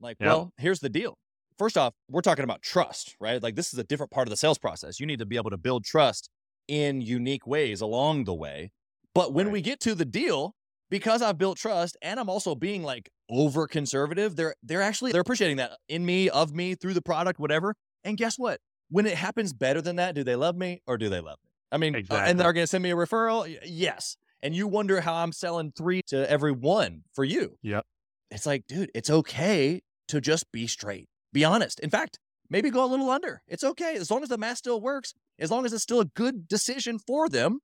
[0.00, 1.18] Like, well, here's the deal.
[1.58, 3.42] First off, we're talking about trust, right?
[3.42, 4.98] Like, this is a different part of the sales process.
[4.98, 6.30] You need to be able to build trust
[6.68, 8.70] in unique ways along the way.
[9.14, 9.52] But when Right.
[9.54, 10.54] we get to the deal,
[10.88, 15.20] because I've built trust and I'm also being like over conservative, they're they're actually they're
[15.20, 17.74] appreciating that in me, of me, through the product, whatever.
[18.04, 18.60] And guess what?
[18.88, 21.50] When it happens better than that, do they love me or do they love me?
[21.72, 23.58] I mean, uh, and they're going to send me a referral.
[23.64, 24.16] Yes.
[24.42, 27.58] And you wonder how I'm selling three to every one for you.
[27.62, 27.84] Yep.
[28.32, 31.78] It's like, dude, it's okay to just be straight, be honest.
[31.80, 32.18] In fact,
[32.48, 33.42] maybe go a little under.
[33.46, 35.14] It's okay as long as the math still works.
[35.38, 37.60] As long as it's still a good decision for them.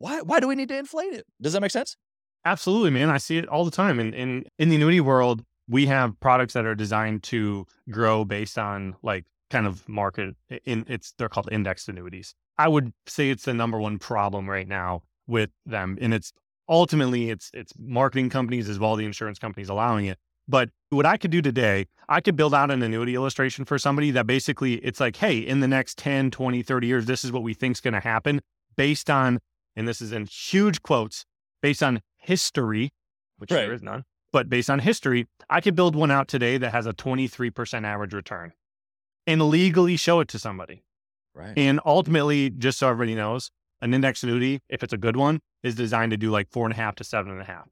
[0.00, 0.22] Why?
[0.22, 1.26] Why do we need to inflate it?
[1.40, 1.96] Does that make sense?
[2.44, 3.10] Absolutely, man.
[3.10, 4.00] I see it all the time.
[4.00, 8.58] And in, in the annuity world, we have products that are designed to grow based
[8.58, 10.34] on like kind of market
[10.64, 12.34] in it's they're called indexed annuities.
[12.58, 15.98] I would say it's the number one problem right now with them.
[16.00, 16.32] And it's
[16.66, 20.18] ultimately it's it's marketing companies as well, the insurance companies allowing it.
[20.48, 24.10] But what I could do today, I could build out an annuity illustration for somebody
[24.12, 27.42] that basically it's like, hey, in the next 10, 20, 30 years, this is what
[27.42, 28.40] we think is going to happen
[28.76, 29.38] based on,
[29.80, 31.24] and this is in huge quotes,
[31.62, 32.90] based on history,
[33.38, 33.62] which Right.
[33.62, 36.84] there is none, but based on history, I could build one out today that has
[36.84, 38.52] a 23% average return
[39.26, 40.84] and legally show it to somebody.
[41.34, 41.56] Right.
[41.56, 45.74] And ultimately, just so everybody knows, an index annuity, if it's a good one, is
[45.74, 47.66] designed to do like four and a half to seven and a half.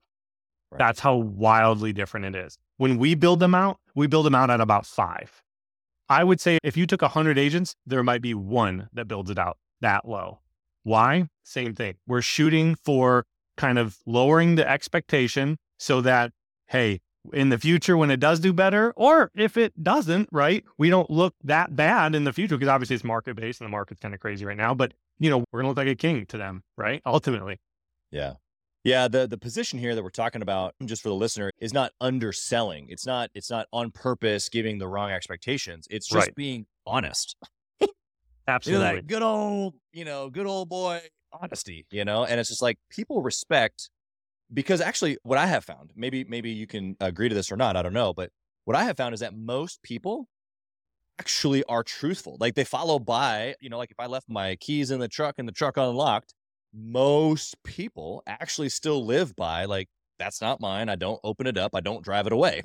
[0.71, 0.79] Right.
[0.79, 2.57] That's how wildly different it is.
[2.79, 5.43] When we build them out, we build them out at about five.
[6.09, 9.39] I would say if you took 100 agents, there might be one that builds it
[9.39, 10.41] out that low.
[10.89, 11.29] Why?
[11.45, 11.97] Same thing.
[12.07, 13.25] We're shooting for
[13.59, 16.33] kind of lowering the expectation so that,
[16.69, 17.01] hey,
[17.33, 21.11] in the future when it does do better, or if it doesn't, right, we don't
[21.11, 24.15] look that bad in the future because obviously it's market based and the market's kind
[24.15, 24.73] of crazy right now.
[24.73, 27.03] But, you know, we're going to look like a king to them, right?
[27.05, 27.59] Ultimately.
[28.11, 28.35] Yeah.
[28.85, 31.93] Yeah, the the position here that we're talking about just for the listener is not
[32.01, 32.87] underselling.
[32.89, 35.87] It's not it's not on purpose giving the wrong expectations.
[35.91, 36.35] It's just Right.
[36.35, 37.37] being honest.
[38.49, 38.87] Absolutely.
[38.87, 42.25] You know, that good old, you know, good old boy honesty, you know?
[42.25, 43.91] And it's just like people respect
[44.53, 47.77] because actually what I have found, maybe maybe you can agree to this or not,
[47.77, 48.31] I don't know, but
[48.65, 50.29] what I have found is that most people
[51.19, 52.37] actually are truthful.
[52.41, 55.35] Like they follow by, you know, like if I left my keys in the truck
[55.39, 56.35] and the truck unlocked,
[56.75, 60.89] most people actually still live by like that's not mine.
[60.89, 61.75] I don't open it up.
[61.75, 62.63] I don't drive it away.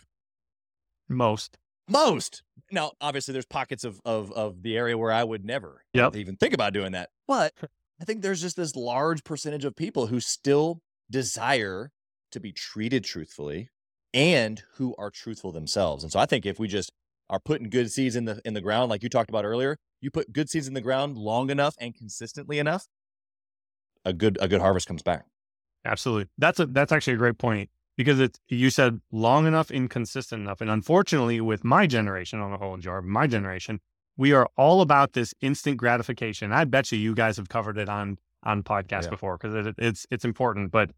[1.09, 1.57] Most.
[1.89, 2.43] Most.
[2.71, 6.15] Now, obviously, there's pockets of of of the area where I would never Yep.
[6.15, 7.09] even think about doing that.
[7.27, 7.53] But
[8.01, 11.91] I think there's just this large percentage of people who still desire
[12.31, 13.69] to be treated truthfully
[14.13, 16.03] and who are truthful themselves.
[16.03, 16.91] And so I think if we just
[17.29, 20.09] are putting good seeds in the in the ground, like you talked about earlier, you
[20.09, 22.87] put good seeds in the ground long enough and consistently enough,
[24.05, 25.25] a good a good harvest comes back.
[25.85, 26.29] Absolutely.
[26.37, 30.61] That's a that's actually a great point because it's you said long enough inconsistent enough.
[30.61, 33.79] And unfortunately, with my generation on the whole jar, my generation,
[34.17, 36.51] we are all about this instant gratification.
[36.51, 39.09] I bet you you guys have covered it on on podcasts Yeah.
[39.11, 40.71] before because it, it's it's important.
[40.71, 40.91] But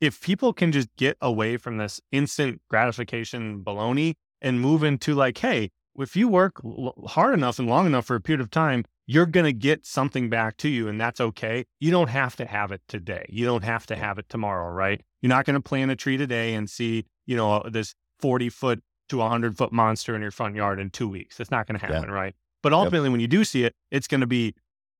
[0.00, 5.38] if people can just get away from this instant gratification baloney and move into like,
[5.38, 8.84] hey, if you work l- hard enough and long enough for a period of time,
[9.06, 11.64] you're going to get something back to you and that's okay.
[11.80, 13.24] You don't have to have it today.
[13.28, 15.00] You don't have to have it tomorrow, right?
[15.22, 18.82] You're not going to plant a tree today and see, you know, this 40 foot
[19.08, 21.38] to 100 foot monster in your front yard in two weeks.
[21.38, 21.94] It's not going to Yeah.
[21.94, 22.34] happen, right?
[22.62, 24.54] But ultimately, when you do see it, it's going to be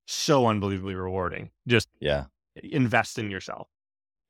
[0.06, 1.50] so unbelievably rewarding.
[1.66, 2.26] Just Yeah.
[2.62, 3.68] invest in yourself.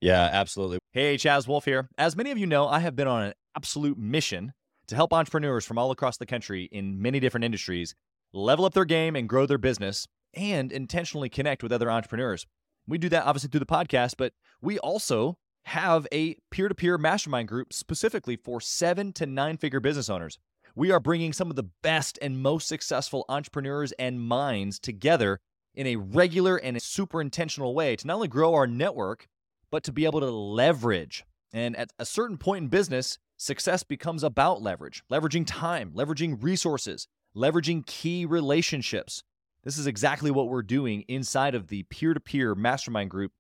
[0.01, 0.79] Yeah, absolutely.
[0.93, 1.89] Hey, Chaz Wolfe here.
[1.99, 4.53] As many of you know, I have been on an absolute mission
[4.87, 7.95] to help entrepreneurs from all across the country in many different industries
[8.33, 12.47] level up their game and grow their business and intentionally connect with other entrepreneurs.
[12.87, 16.97] We do that obviously through the podcast, but we also have a peer to peer
[16.99, 20.39] mastermind group specifically for seven to nine figure business owners.
[20.77, 25.41] We are bringing some of the best and most successful entrepreneurs and minds together
[25.75, 29.27] in a regular and super intentional way to not only grow our network,
[29.71, 31.25] but to be able to leverage.
[31.53, 37.09] And at a certain point in business, success becomes about leverage, leveraging time, leveraging resources,
[37.37, 39.23] leveraging key relationships.
[39.63, 43.33] This is exactly what we're doing inside of the peer to peer mastermind group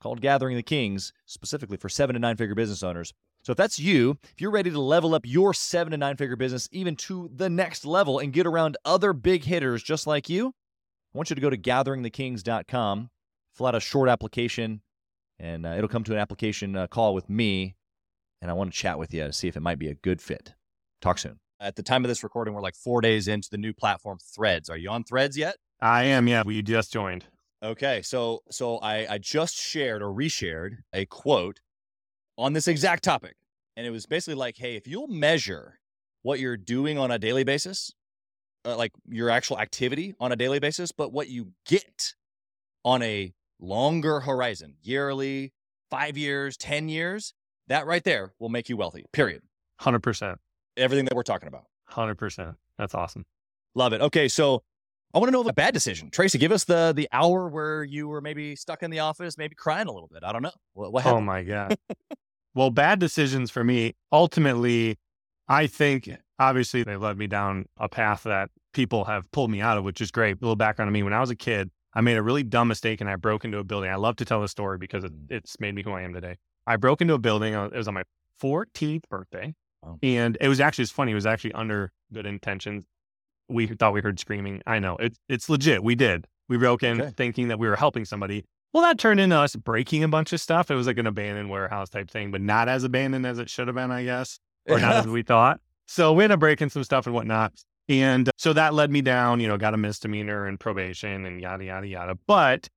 [0.00, 3.12] called Gathering the Kings, specifically for seven to nine figure business owners.
[3.42, 6.36] So if that's you, if you're ready to level up your seven to nine figure
[6.36, 10.48] business even to the next level and get around other big hitters just like you,
[11.14, 13.10] I want you to go to gatheringthekings.com,
[13.54, 14.80] fill out a short application,
[15.38, 17.74] and uh, it'll come to an application uh, call with me.
[18.40, 20.20] And I want to chat with you to see if it might be a good
[20.20, 20.54] fit.
[21.00, 21.38] Talk soon.
[21.62, 24.68] At the time of this recording, we're like four days into the new platform Threads.
[24.68, 25.56] Are you on Threads yet?
[25.80, 26.42] I am, yeah.
[26.44, 27.26] We just joined.
[27.62, 31.60] Okay, so so I I just shared or reshared a quote
[32.36, 33.36] on this exact topic,
[33.76, 35.78] and it was basically like, hey, if you'll measure
[36.22, 37.92] what you're doing on a daily basis,
[38.64, 42.14] uh, like your actual activity on a daily basis, but what you get
[42.84, 45.52] on a longer horizon, yearly,
[45.88, 47.34] five years, ten years,
[47.68, 49.04] that right there will make you wealthy.
[49.12, 49.42] Period.
[49.80, 50.36] 100%.
[50.76, 51.64] Everything that we're talking about.
[51.90, 52.54] 100%.
[52.78, 53.24] That's awesome.
[53.74, 54.00] Love it.
[54.00, 54.62] Okay, so
[55.14, 56.10] I want to know a bad decision.
[56.10, 59.54] Tracy, give us the the hour where you were maybe stuck in the office, maybe
[59.54, 60.24] crying a little bit.
[60.24, 60.52] I don't know.
[60.74, 61.76] What, what Oh my God.
[62.54, 64.98] well, bad decisions for me, ultimately,
[65.48, 66.08] I think
[66.38, 70.00] obviously they led me down a path that people have pulled me out of, which
[70.00, 70.36] is great.
[70.36, 71.02] A little background on me.
[71.02, 73.58] When I was a kid, I made a really dumb mistake and I broke into
[73.58, 73.90] a building.
[73.90, 76.36] I love to tell the story because it, it's made me who I am today.
[76.66, 77.54] I broke into a building.
[77.54, 78.04] uh, It was on my
[78.42, 79.54] 14th birthday.
[79.82, 79.98] Wow.
[80.02, 81.12] And it was actually, it's funny.
[81.12, 82.84] It was actually under good intentions.
[83.48, 84.62] We thought we heard screaming.
[84.66, 85.82] I know it, it's legit.
[85.82, 86.26] We did.
[86.48, 87.10] We broke in Okay.
[87.16, 88.44] thinking that we were helping somebody.
[88.72, 90.70] Well, that turned into us breaking a bunch of stuff.
[90.70, 93.66] It was like an abandoned warehouse type thing, but not as abandoned as it should
[93.68, 95.60] have been, I guess, or not as we thought.
[95.88, 97.52] So we ended up breaking some stuff and whatnot.
[97.88, 101.64] And so that led me down, you know, got a misdemeanor and probation and yada,
[101.64, 102.18] yada, yada.
[102.26, 102.68] But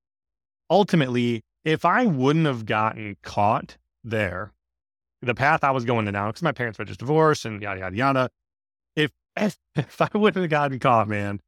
[0.70, 4.52] ultimately, if I wouldn't have gotten caught there,
[5.26, 7.80] the path I was going to now, because my parents were just divorced and yada,
[7.80, 8.30] yada, yada.
[9.38, 11.42] If, if I wouldn't have gotten caught, man,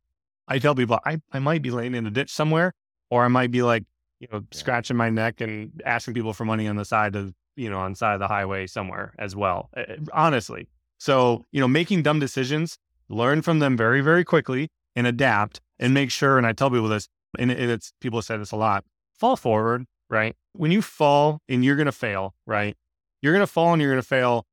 [0.45, 2.73] I tell people I, I might be laying in a ditch somewhere,
[3.09, 3.85] or I might be like,
[4.19, 4.57] you know, Yeah.
[4.57, 7.93] scratching my neck and asking people for money on the side of you know, on
[7.93, 9.69] the side of the highway somewhere as well.
[9.75, 10.67] Uh, honestly.
[10.99, 12.77] So, you know, making dumb decisions,
[13.09, 16.37] learn from them very, very quickly and adapt and make sure.
[16.37, 17.07] And I tell people this,
[17.39, 18.83] and it's people say this a lot
[19.17, 20.35] fall forward, right?
[20.53, 22.75] When you fall and you're going to fail, right?
[23.21, 24.45] You're going to fall and you're going to fail.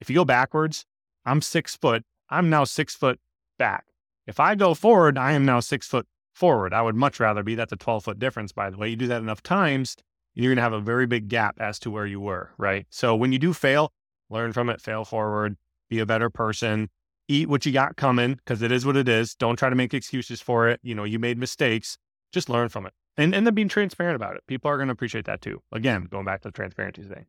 [0.00, 0.84] If you go backwards,
[1.24, 2.04] I'm six foot.
[2.28, 3.18] I'm now six foot
[3.58, 3.84] back.
[4.26, 6.74] If I go forward, I am now six foot forward.
[6.74, 7.54] I would much rather be.
[7.54, 8.88] That's a 12 foot difference, by the way.
[8.88, 9.96] You do that enough times,
[10.34, 12.86] you're going to have a very big gap as to where you were, right?
[12.90, 13.92] So when you do fail,
[14.28, 15.56] learn from it, fail forward,
[15.88, 16.90] be a better person,
[17.26, 19.34] eat what you got coming because it is what it is.
[19.34, 20.78] Don't try to make excuses for it.
[20.82, 21.96] You know, you made mistakes,
[22.32, 22.92] just learn from it.
[23.16, 24.42] And, and then being transparent about it.
[24.46, 25.62] People are going to appreciate that too.
[25.72, 27.24] Again, going back to the transparency thing.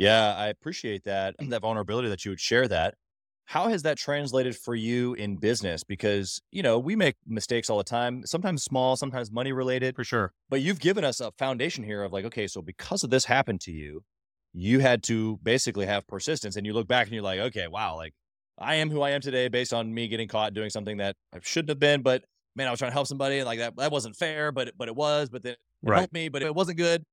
[0.00, 2.94] Yeah, I appreciate that, that vulnerability that you would share that.
[3.44, 5.82] How has that translated for you in business?
[5.82, 9.96] Because, you know, we make mistakes all the time, sometimes small, sometimes money related.
[9.96, 10.32] For sure.
[10.48, 13.60] But you've given us a foundation here of like, okay, so because of this happened
[13.62, 14.04] to you,
[14.52, 16.56] you had to basically have persistence.
[16.56, 18.14] And you look back and you're like, okay, wow, like
[18.56, 21.40] I am who I am today based on me getting caught doing something that I
[21.42, 22.02] shouldn't have been.
[22.02, 24.72] But man, I was trying to help somebody and like that, that wasn't fair, but,
[24.78, 25.96] but it was, but then it Right.
[25.96, 27.04] helped me, but it wasn't good.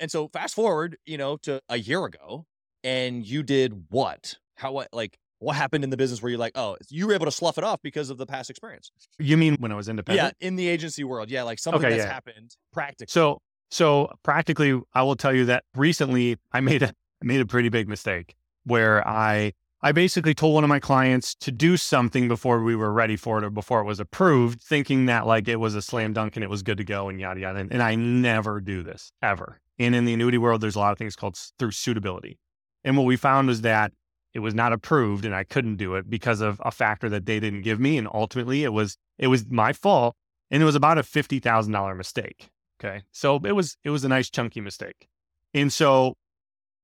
[0.00, 2.46] And so fast forward, you know, to a year ago
[2.82, 4.36] and you did what?
[4.56, 7.26] How, what, like, what happened in the business where you're like, oh, you were able
[7.26, 8.90] to slough it off because of the past experience?
[9.18, 10.36] You mean when I was independent?
[10.40, 11.30] Yeah, in the agency world.
[11.30, 12.12] Yeah, like something Okay, that's yeah.
[12.12, 13.10] happened practically.
[13.10, 17.46] So so practically, I will tell you that recently I made a I made a
[17.46, 18.34] pretty big mistake
[18.64, 22.92] where I I basically told one of my clients to do something before we were
[22.92, 26.12] ready for it or before it was approved, thinking that like it was a slam
[26.12, 27.60] dunk and it was good to go and yada yada.
[27.60, 29.60] And, and I never do this ever.
[29.80, 32.38] And in the annuity world, there's a lot of things called through suitability.
[32.84, 33.92] And what we found was that
[34.34, 37.40] it was not approved and I couldn't do it because of a factor that they
[37.40, 37.98] didn't give me.
[37.98, 40.14] And ultimately it was it was my fault.
[40.50, 42.50] And it was about a fifty thousand dollar mistake.
[42.78, 43.02] Okay.
[43.10, 45.08] So it was it was a nice chunky mistake.
[45.54, 46.14] And so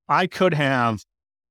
[0.08, 1.04] I could have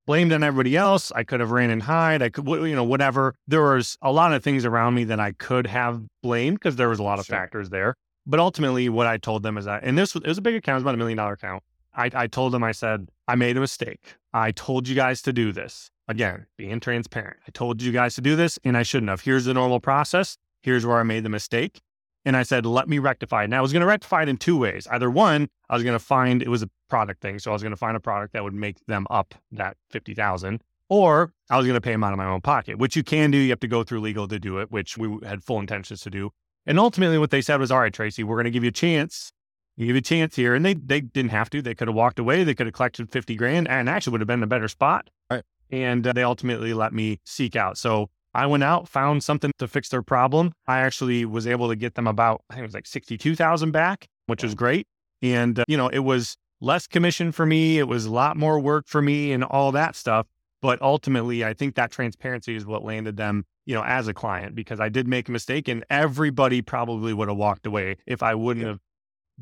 [0.05, 1.11] blamed on everybody else.
[1.11, 2.21] I could have ran and hide.
[2.21, 3.35] I could, you know, whatever.
[3.47, 6.89] There was a lot of things around me that I could have blamed because there
[6.89, 7.35] was a lot of Sure.
[7.35, 7.95] factors there.
[8.27, 10.55] But ultimately, what I told them is that, and this was, it was a big
[10.55, 11.63] account, it was about a million dollar account.
[11.93, 14.15] I, I told them, I said, I made a mistake.
[14.33, 15.91] I told you guys to do this.
[16.07, 17.37] Again, being transparent.
[17.47, 19.21] I told you guys to do this and I shouldn't have.
[19.21, 20.37] Here's the normal process.
[20.61, 21.81] Here's where I made the mistake.
[22.25, 23.49] And I said, let me rectify it.
[23.49, 24.87] Now I was going to rectify it in two ways.
[24.91, 27.39] Either one, I was going to find it was a product thing.
[27.39, 30.61] So I was going to find a product that would make them up that 50,000
[30.89, 33.31] or I was going to pay them out of my own pocket, which you can
[33.31, 33.37] do.
[33.37, 36.09] You have to go through legal to do it, which we had full intentions to
[36.09, 36.31] do.
[36.65, 38.73] And ultimately what they said was, all right, Tracy, we're going to give you a
[38.73, 39.31] chance.
[39.77, 40.55] You give you a chance here.
[40.55, 42.43] And they, they didn't have to, they could have walked away.
[42.43, 45.09] They could have collected 50 grand and actually would have been in a better spot.
[45.29, 45.43] Right.
[45.71, 47.77] And uh, they ultimately let me seek out.
[47.77, 50.53] So I went out, found something to fix their problem.
[50.67, 54.07] I actually was able to get them about, I think it was like 62,000 back,
[54.27, 54.87] which was great.
[55.21, 57.79] And, uh, you know, it was less commission for me.
[57.79, 60.27] It was a lot more work for me and all that stuff.
[60.65, 64.55] But ultimately, I think that transparency is what landed them, you know, as a client
[64.55, 68.33] because I did make a mistake and everybody probably would have walked away if I
[68.33, 68.71] wouldn't Yeah.
[68.71, 68.79] have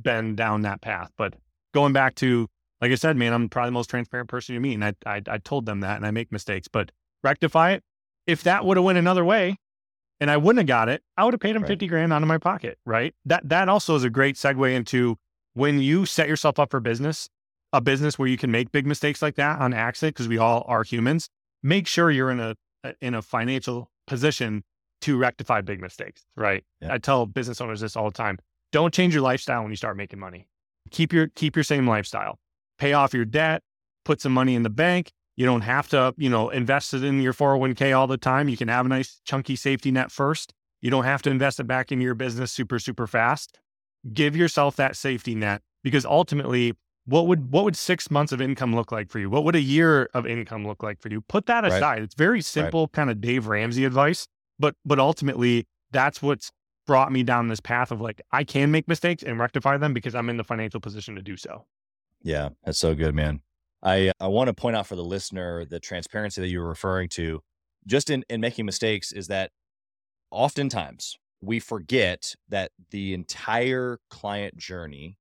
[0.01, 1.11] been down that path.
[1.17, 1.35] But
[1.73, 2.49] going back to,
[2.81, 4.73] like I said, man, I'm probably the most transparent person you meet.
[4.73, 6.91] And I, I, I told them that and I make mistakes, but
[7.23, 7.83] rectify it.
[8.27, 9.55] If that would have went another way
[10.19, 11.69] and I wouldn't have got it, I would have paid them Right.
[11.69, 12.79] 50 grand out of my pocket.
[12.85, 13.15] Right.
[13.23, 15.15] That, that also is a great segue into
[15.53, 17.29] when you set yourself up for business,
[17.73, 20.63] a business where you can make big mistakes like that on accident, because we all
[20.67, 21.27] are humans,
[21.61, 22.55] make sure you're in a,
[23.01, 24.63] in a financial position
[25.01, 26.23] to rectify big mistakes.
[26.37, 26.63] Right.
[26.79, 26.93] Yeah.
[26.93, 28.37] I tell business owners this all the time.
[28.71, 30.47] Don't change your lifestyle when you start making money.
[30.91, 32.37] Keep your, keep your same lifestyle,
[32.77, 33.61] pay off your debt,
[34.05, 35.11] put some money in the bank.
[35.35, 38.49] You don't have to, you know, invest it in your 401k all the time.
[38.49, 40.53] You can have a nice chunky safety net first.
[40.81, 43.57] You don't have to invest it back into your business super, super fast.
[44.13, 46.73] Give yourself that safety net because ultimately,
[47.05, 49.29] what would what would six months of income look like for you?
[49.29, 51.21] What would a year of income look like for you?
[51.21, 51.73] Put that Right.
[51.73, 52.01] aside.
[52.03, 54.27] It's very simple, kind of Dave Ramsey advice,
[54.59, 56.51] but but ultimately, that's what's
[56.85, 60.15] brought me down this path of like I can make mistakes and rectify them because
[60.15, 61.65] I'm in the financial position to do so.
[62.21, 63.41] Yeah, that's so good, man.
[63.81, 67.09] I I want to point out for the listener the transparency that you were referring
[67.09, 67.41] to,
[67.85, 69.51] just in in making mistakes, is that
[70.31, 75.17] oftentimes we forget that the entire client journey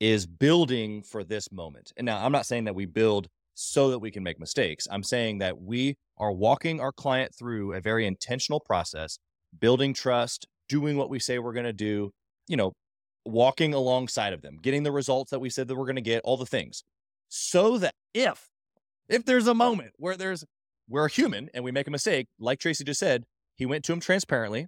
[0.00, 1.92] is building for this moment.
[1.96, 4.86] And now I'm not saying that we build so that we can make mistakes.
[4.90, 9.18] I'm saying that we are walking our client through a very intentional process,
[9.58, 12.12] building trust, doing what we say we're going to do,
[12.46, 12.72] you know,
[13.24, 16.22] walking alongside of them, getting the results that we said that we're going to get,
[16.24, 16.84] all the things.
[17.28, 18.48] So that if
[19.08, 20.44] if there's a moment where there's
[20.88, 23.24] we're a human and we make a mistake, like Tracy just said,
[23.56, 24.66] he went to him transparently.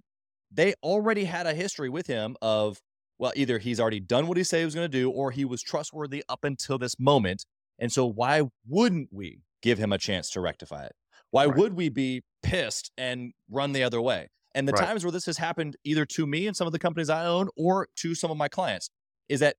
[0.51, 2.79] They already had a history with him of
[3.21, 5.45] well, either he's already done what he said he was going to do, or he
[5.45, 7.45] was trustworthy up until this moment.
[7.77, 10.93] And so why wouldn't we give him a chance to rectify it?
[11.29, 11.55] Why Right.
[11.55, 14.29] would we be pissed and run the other way?
[14.55, 14.87] And the Right.
[14.87, 17.49] times where this has happened either to me and some of the companies I own
[17.55, 18.89] or to some of my clients
[19.29, 19.55] is that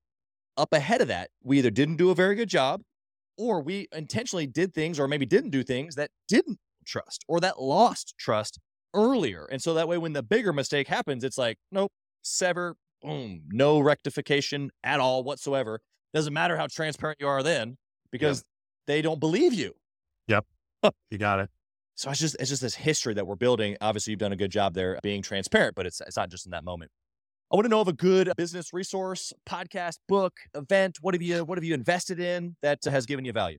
[0.57, 2.83] up ahead of that, we either didn't do a very good job
[3.39, 7.61] or we intentionally did things or maybe didn't do things that didn't trust or that
[7.61, 8.59] lost trust
[8.95, 9.47] earlier.
[9.47, 11.93] And so that way, when the bigger mistake happens, it's like, nope,
[12.23, 15.81] sever, boom, no rectification at all whatsoever.
[16.15, 17.77] Doesn't matter how transparent you are then
[18.11, 18.45] because
[18.87, 19.75] they don't believe you.
[20.29, 20.47] Yep.
[21.11, 21.51] you got it.
[21.95, 23.77] So it's just it's just this history that we're building.
[23.81, 26.53] Obviously, you've done a good job there being transparent, but it's it's not just in
[26.53, 26.91] that moment.
[27.53, 30.99] I want to know of a good business resource, podcast, book, event.
[31.03, 33.59] What have you what have you invested in that has given you value?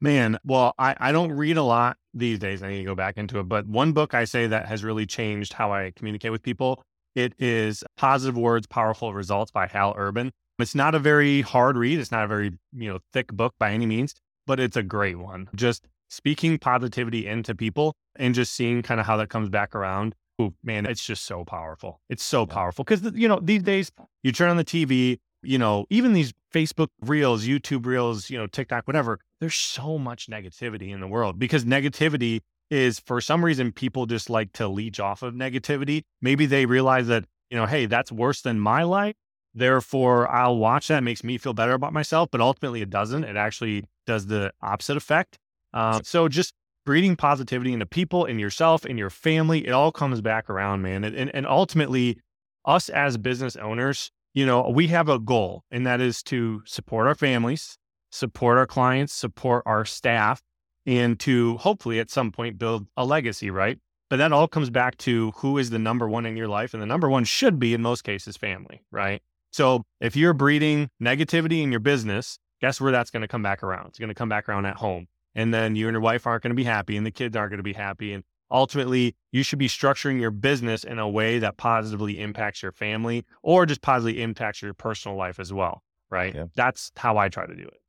[0.00, 2.62] Man, well, I, I don't read a lot these days.
[2.62, 3.48] I need to go back into it.
[3.48, 6.82] But one book I say that has really changed how I communicate with people.
[7.14, 10.32] It is Positive Words, Powerful Results by Hal Urban.
[10.58, 11.98] It's not a very hard read.
[11.98, 14.14] It's not a very, you know, thick book by any means,
[14.46, 15.48] but it's a great one.
[15.54, 20.14] Just speaking positivity into people and just seeing kind of how that comes back around.
[20.40, 22.00] Ooh, man, it's just so powerful.
[22.08, 22.46] It's so Yeah.
[22.54, 23.92] powerful because, you know, these days
[24.24, 28.46] you turn on the TV, you know, even these Facebook reels, YouTube reels, you know,
[28.48, 32.40] TikTok, whatever, there's so much negativity in the world because negativity
[32.70, 36.02] is for some reason people just like to leech off of negativity.
[36.20, 39.14] Maybe they realize that, you know, hey, that's worse than my life.
[39.54, 40.98] Therefore, I'll watch that.
[40.98, 43.24] It makes me feel better about myself, but ultimately it doesn't.
[43.24, 45.38] It actually does the opposite effect.
[45.72, 46.54] Um, so just
[46.84, 51.04] breeding positivity into people, in yourself, in your family, it all comes back around, man.
[51.04, 52.18] And, and, and ultimately,
[52.64, 57.06] us as business owners, you know, we have a goal, and that is to support
[57.06, 57.78] our families,
[58.10, 60.42] support our clients, support our staff,
[60.86, 63.78] and to hopefully at some point build a legacy, right?
[64.10, 66.74] But that all comes back to who is the number one in your life.
[66.74, 69.22] And the number one should be, in most cases, family, right?
[69.50, 73.62] So if you're breeding negativity in your business, guess where that's going to come back
[73.62, 73.88] around?
[73.88, 75.06] It's going to come back around at home.
[75.34, 77.50] And then you and your wife aren't going to be happy, and the kids aren't
[77.50, 78.12] going to be happy.
[78.12, 82.72] And ultimately, you should be structuring your business in a way that positively impacts your
[82.72, 86.34] family or just positively impacts your personal life as well, right?
[86.34, 86.46] Yeah.
[86.54, 87.80] That's how I try to do it.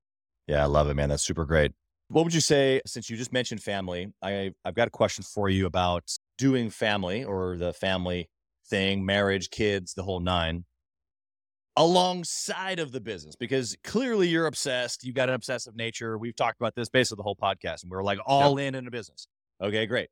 [0.48, 1.10] Yeah, I love it, man.
[1.10, 1.74] That's super great.
[2.10, 5.50] What would you say, since you just mentioned family, I, I've got a question for
[5.50, 6.04] you about
[6.38, 8.30] doing family or the family
[8.70, 10.66] thing, marriage, kids, the whole nine,
[11.76, 15.04] alongside of the business, because clearly you're obsessed.
[15.04, 16.18] You've got an obsessive nature.
[16.18, 18.92] We've talked about this basically the whole podcast, and we're like all in in a
[18.92, 19.28] business.
[19.62, 20.10] Okay, great.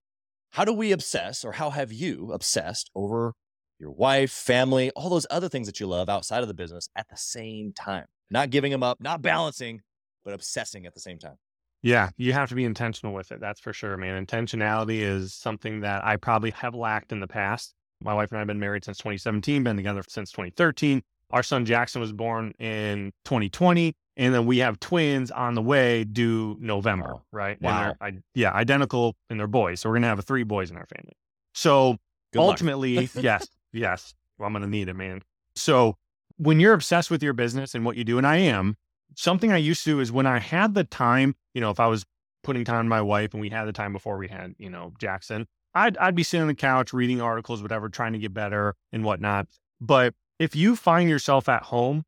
[0.52, 3.34] How do we obsess, or how have you obsessed over
[3.80, 7.08] your wife, family, all those other things that you love outside of the business at
[7.10, 8.06] the same time?
[8.30, 9.82] Not giving them up, not balancing,
[10.26, 11.36] but obsessing at the same time.
[11.84, 13.42] Yeah, you have to be intentional with it.
[13.42, 14.26] That's for sure, man.
[14.26, 17.76] Intentionality is something that I probably have lacked in the past.
[18.02, 21.04] My wife and I have been married since 2017, been together since 2013.
[21.32, 26.06] Our son Jackson was born in 2020, and then we have twins on the way
[26.06, 27.62] due November, right?
[27.62, 27.96] Wow.
[28.00, 29.82] I, yeah, identical, and they're boys.
[29.82, 31.14] So we're gonna have three boys in our family.
[31.54, 31.98] So
[32.32, 35.22] Good ultimately, yes, yes, well, I'm gonna need it, man.
[35.56, 35.98] So
[36.38, 38.78] when you're obsessed with your business and what you do, and I am,
[39.16, 41.88] something I used to do is when I had the time, you know, if I
[41.88, 42.06] was
[42.44, 44.94] putting time on my wife and we had the time before we had, you know,
[45.00, 48.76] Jackson, I'd I'd be sitting on the couch reading articles, whatever, trying to get better
[48.92, 49.48] and whatnot.
[49.82, 52.04] But if you find yourself at home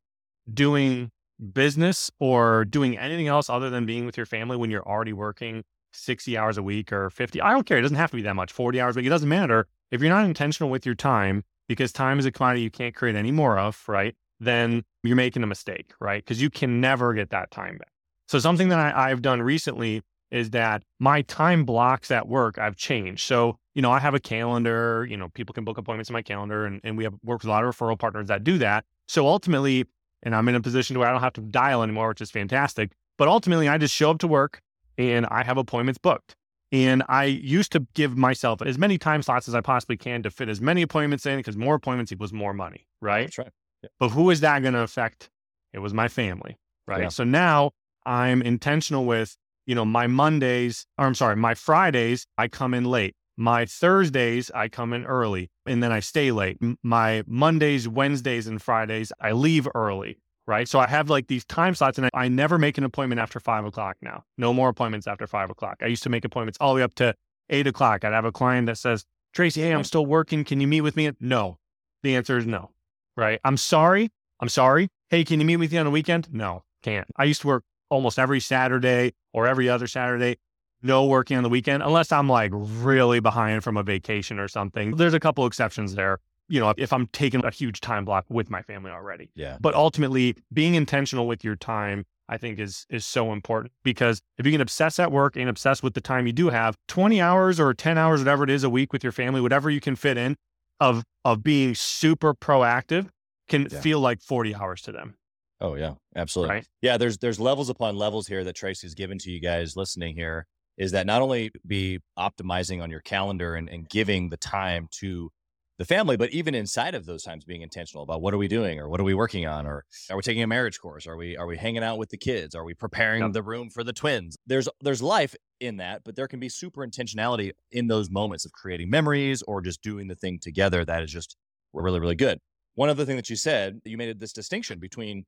[0.52, 1.10] doing
[1.52, 5.64] business or doing anything else other than being with your family when you're already working
[5.92, 7.78] 60 hours a week or 50, I don't care.
[7.78, 9.06] It doesn't have to be that much, 40 hours a week.
[9.06, 9.66] It doesn't matter.
[9.90, 13.16] If you're not intentional with your time, because time is a commodity you can't create
[13.16, 14.14] any more of, right?
[14.40, 16.22] Then you're making a mistake, right?
[16.22, 17.92] Because you can never get that time back.
[18.28, 22.76] So something that I, I've done recently is that my time blocks at work I've
[22.76, 23.22] changed.
[23.22, 26.22] So, you know, I have a calendar, you know, people can book appointments in my
[26.22, 28.84] calendar and, and we have worked with a lot of referral partners that do that.
[29.08, 29.84] So ultimately,
[30.22, 32.90] and I'm in a position where I don't have to dial anymore, which is fantastic.
[33.16, 34.60] But ultimately I just show up to work
[34.98, 36.34] and I have appointments booked.
[36.72, 40.30] And I used to give myself as many time slots as I possibly can to
[40.30, 43.26] fit as many appointments in because more appointments equals more money, right?
[43.26, 43.52] That's right.
[43.98, 45.30] But who is that going to affect?
[45.72, 46.56] It was my family,
[46.86, 47.02] right?
[47.02, 47.08] Yeah.
[47.08, 47.72] So now
[48.04, 52.84] I'm intentional with, you know, my Mondays, or I'm sorry, my Fridays, I come in
[52.84, 53.14] late.
[53.36, 56.56] My Thursdays, I come in early and then I stay late.
[56.82, 60.66] My Mondays, Wednesdays, and Fridays, I leave early, right?
[60.66, 63.38] So I have like these time slots and I, I never make an appointment after
[63.38, 64.24] five o'clock now.
[64.38, 65.76] No more appointments after five o'clock.
[65.82, 67.14] I used to make appointments all the way up to
[67.50, 68.04] eight o'clock.
[68.04, 70.44] I'd have a client that says, Tracy, hey, I'm still working.
[70.44, 71.10] Can you meet with me?
[71.20, 71.58] No.
[72.02, 72.70] The answer is no
[73.16, 73.40] right?
[73.44, 74.10] I'm sorry.
[74.40, 74.88] I'm sorry.
[75.08, 76.32] Hey, can you meet with you on the weekend?
[76.32, 77.08] No, can't.
[77.16, 80.38] I used to work almost every Saturday or every other Saturday.
[80.82, 84.96] No working on the weekend unless I'm like really behind from a vacation or something.
[84.96, 86.18] There's a couple exceptions there.
[86.48, 89.30] You know, if I'm taking a huge time block with my family already.
[89.34, 89.56] Yeah.
[89.60, 94.46] But ultimately, being intentional with your time I think is is so important because if
[94.46, 97.60] you can obsess at work and obsess with the time you do have, 20 hours
[97.60, 100.16] or 10 hours, whatever it is a week with your family, whatever you can fit
[100.16, 100.36] in
[100.80, 103.08] of of being super proactive
[103.48, 103.80] can Yeah.
[103.80, 105.16] feel like 40 hours to them.
[105.60, 106.54] Oh yeah, absolutely.
[106.56, 106.66] Right.
[106.82, 110.46] Yeah, there's there's levels upon levels here that Tracy's given to you guys listening here.
[110.76, 115.30] Is that not only be optimizing on your calendar and, and giving the time to
[115.78, 118.78] the family, but even inside of those times being intentional about what are we doing
[118.78, 121.06] or what are we working on or are we taking a marriage course?
[121.06, 122.54] Are we are we hanging out with the kids?
[122.54, 123.32] Are we preparing Yep.
[123.32, 124.36] the room for the twins?
[124.46, 128.52] There's there's life in that, but there can be super intentionality in those moments of
[128.52, 131.36] creating memories or just doing the thing together that is just
[131.72, 132.38] really, really good.
[132.74, 135.24] One other thing that you said, you made this distinction between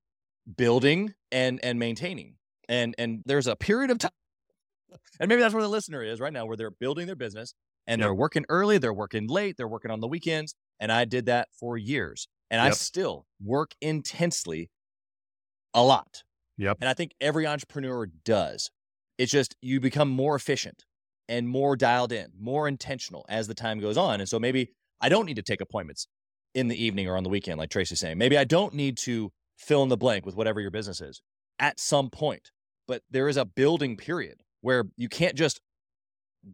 [0.57, 2.37] building and and maintaining.
[2.69, 4.11] And and there's a period of time.
[5.21, 7.55] And maybe that's where the listener is right now, where they're building their business
[7.87, 8.03] and Yep.
[8.03, 10.55] they're working early, they're working late, they're working on the weekends.
[10.81, 12.29] And I did that for years.
[12.51, 14.71] And I still work intensely
[15.75, 16.23] a lot.
[16.59, 16.79] Yep.
[16.81, 18.71] And I think every entrepreneur does.
[19.19, 20.85] It's just you become more efficient
[21.29, 24.21] and more dialed in, more intentional as the time goes on.
[24.21, 26.07] And so maybe I don't need to take appointments
[26.55, 28.19] in the evening or on the weekend, like Tracy's saying.
[28.19, 31.21] Maybe I don't need to fill in the blank with whatever your business is
[31.59, 32.51] at some point.
[32.87, 35.61] But there is a building period where you can't just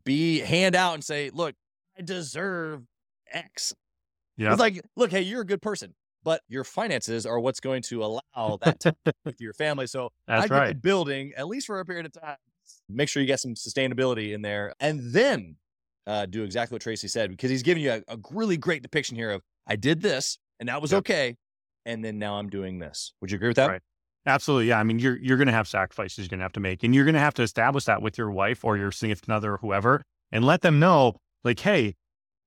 [0.05, 1.55] be hand out and say, look,
[1.97, 2.83] I deserve
[3.33, 3.73] X.
[4.37, 4.51] Yeah.
[4.51, 5.95] It's like, look, hey, you're a good person,
[6.25, 9.87] but your finances are what's going to allow that with your family.
[9.87, 10.83] So I That's get the right.
[10.83, 12.37] building at least for a period of time.
[12.89, 15.57] Make sure you get some sustainability in there, and then
[16.07, 19.17] uh, do exactly what Tracy said because he's giving you a, a really great depiction
[19.17, 20.99] here of I did this and that was Yep.
[20.99, 21.37] okay,
[21.87, 23.13] and then now I'm doing this.
[23.21, 23.71] Would you agree with that?
[23.71, 23.81] Right.
[24.27, 24.69] Absolutely.
[24.69, 24.81] Yeah.
[24.81, 26.83] I mean, you're you're gonna have sacrifices you're gonna have to make.
[26.83, 29.57] And you're gonna have to establish that with your wife or your significant other or
[29.59, 31.95] whoever and let them know, like, hey,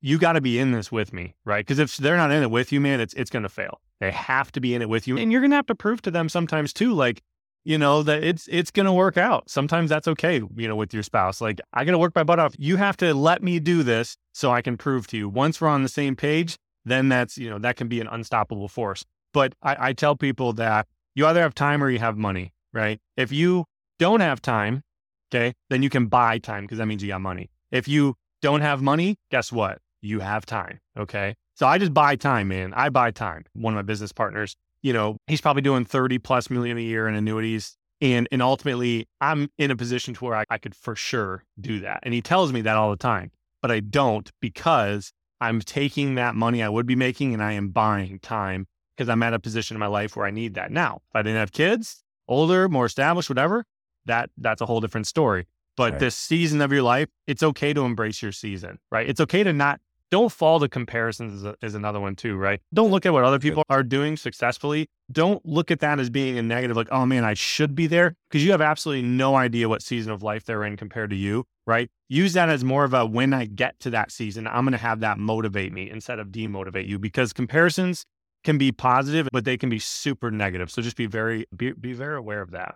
[0.02, 1.66] you gotta be in this with me, right?
[1.66, 3.80] Because if they're not in it with you, man, it's it's gonna fail.
[4.00, 5.18] They have to be in it with you.
[5.18, 7.22] And you're gonna have to prove to them sometimes too, like,
[7.68, 9.50] you know, that it's it's gonna work out.
[9.50, 11.42] Sometimes that's okay, you know, with your spouse.
[11.42, 12.56] Like, I gotta work my butt off.
[12.58, 15.28] You have to let me do this so I can prove to you.
[15.28, 16.56] Once we're on the same page,
[16.86, 19.04] then that's, you know, that can be an unstoppable force.
[19.34, 23.02] But I, I tell people that you either have time or you have money, right?
[23.18, 23.66] If you
[24.00, 24.82] don't have time,
[25.30, 27.50] okay, then you can buy time because that means you got money.
[27.70, 29.80] If you don't have money, guess what?
[30.02, 31.36] You have time, okay?
[31.56, 32.74] So I just buy time, man.
[32.74, 33.44] I buy time.
[33.52, 37.08] One of my business partners, you know, he's probably doing 30 plus million a year
[37.08, 37.78] in annuities.
[38.00, 41.80] And, and ultimately, I'm in a position to where I, I could for sure do
[41.80, 42.00] that.
[42.04, 45.12] And he tells me that all the time, but I don't because
[45.42, 49.24] I'm taking that money I would be making and I am buying time because I'm
[49.24, 50.72] at a position in my life where I need that.
[50.72, 53.66] Now, if I didn't have kids, older, more established, whatever,
[54.06, 55.48] that that's a whole different story.
[55.76, 56.00] But Right.
[56.00, 59.08] this season of your life, it's okay to embrace your season, right?
[59.08, 62.62] It's okay to not don't fall to comparisons is, a, is another one too, right?
[62.74, 64.88] Don't look at what other people are doing successfully.
[65.12, 68.16] Don't look at that as being a negative, like, oh man, I should be there,
[68.30, 71.46] because you have absolutely no idea what season of life they're in compared to you,
[71.66, 71.90] right?
[72.10, 74.78] Use that as more of a when I get to that season, I'm going to
[74.78, 78.06] have that motivate me instead of demotivate you, because comparisons
[78.44, 80.72] can be positive, but they can be super negative.
[80.72, 82.76] So just be very be, be very aware of that.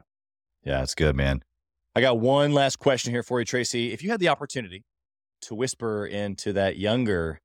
[0.63, 1.43] Yeah, that's good, man.
[1.95, 3.91] I got one last question here for you, Tracy.
[3.91, 4.83] If you had the opportunity
[5.41, 7.41] to whisper into that younger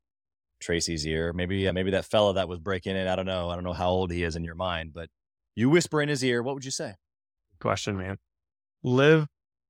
[0.59, 3.55] Tracy's ear, maybe uh, maybe that fella that was breaking in, I don't know, I
[3.55, 5.09] don't know how old he is in your mind, but
[5.55, 6.95] you whisper in his ear, what would you say?
[7.59, 8.17] Question, man.
[8.83, 9.27] Live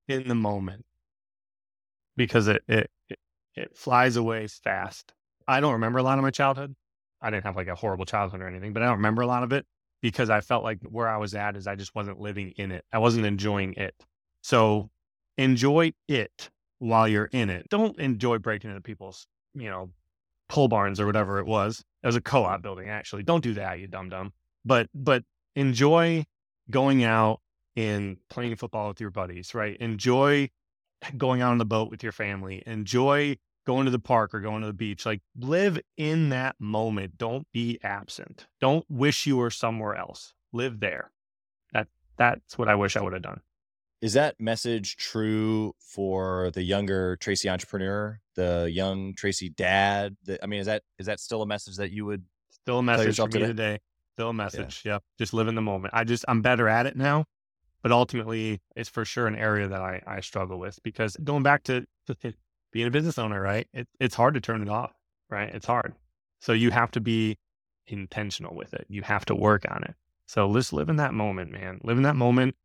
[0.08, 0.86] in the moment
[2.16, 2.90] because it it,
[3.56, 5.14] it flies away fast.
[5.48, 6.76] I don't remember a lot of my childhood.
[7.22, 9.44] I didn't have like a horrible childhood or anything, but I don't remember a lot
[9.44, 9.66] of it
[10.02, 12.86] because I felt like where I was at is I just wasn't living in it.
[12.94, 13.96] I wasn't enjoying it.
[14.42, 14.90] So
[15.38, 16.50] enjoy it
[16.80, 17.68] while you're in it.
[17.70, 19.90] Don't enjoy breaking into people's, you know,
[20.50, 21.84] pole barns or whatever it was.
[22.04, 23.24] It was a co-op building, actually.
[23.24, 24.34] Don't do that, you dumb dumb.
[24.66, 25.24] But but
[25.56, 26.26] enjoy
[26.70, 27.42] going out
[27.76, 29.78] and playing football with your buddies, right?
[29.78, 30.50] Enjoy
[31.18, 32.64] going out on the boat with your family.
[32.66, 35.06] Enjoy going to the park or going to the beach.
[35.06, 37.18] Like live in that moment.
[37.18, 38.48] Don't be absent.
[38.60, 40.34] Don't wish you were somewhere else.
[40.54, 41.12] Live there.
[41.74, 43.42] That that's what I wish I would have done.
[44.02, 50.16] Is that message true for the younger Tracy entrepreneur, the young Tracy dad?
[50.24, 52.24] The, I mean, is that is that still a message that you would
[52.68, 53.48] Still a message for me today.
[53.48, 53.80] today.
[54.16, 54.82] Still a message.
[54.84, 55.02] Yep.
[55.18, 55.94] Just live in the moment.
[55.94, 57.24] I just I'm better at it now.
[57.82, 61.64] But ultimately it's for sure an area that I, I struggle with because going back
[61.64, 61.86] to,
[62.74, 63.68] being a business owner, right?
[63.74, 64.92] It, it's hard to turn it off,
[65.30, 65.50] right?
[65.56, 65.94] It's hard.
[66.42, 67.38] So you have to be
[67.88, 68.86] intentional with it.
[68.90, 69.96] You have to work on it.
[70.26, 71.80] So let's live in that moment, man.
[71.84, 72.56] Live in that moment.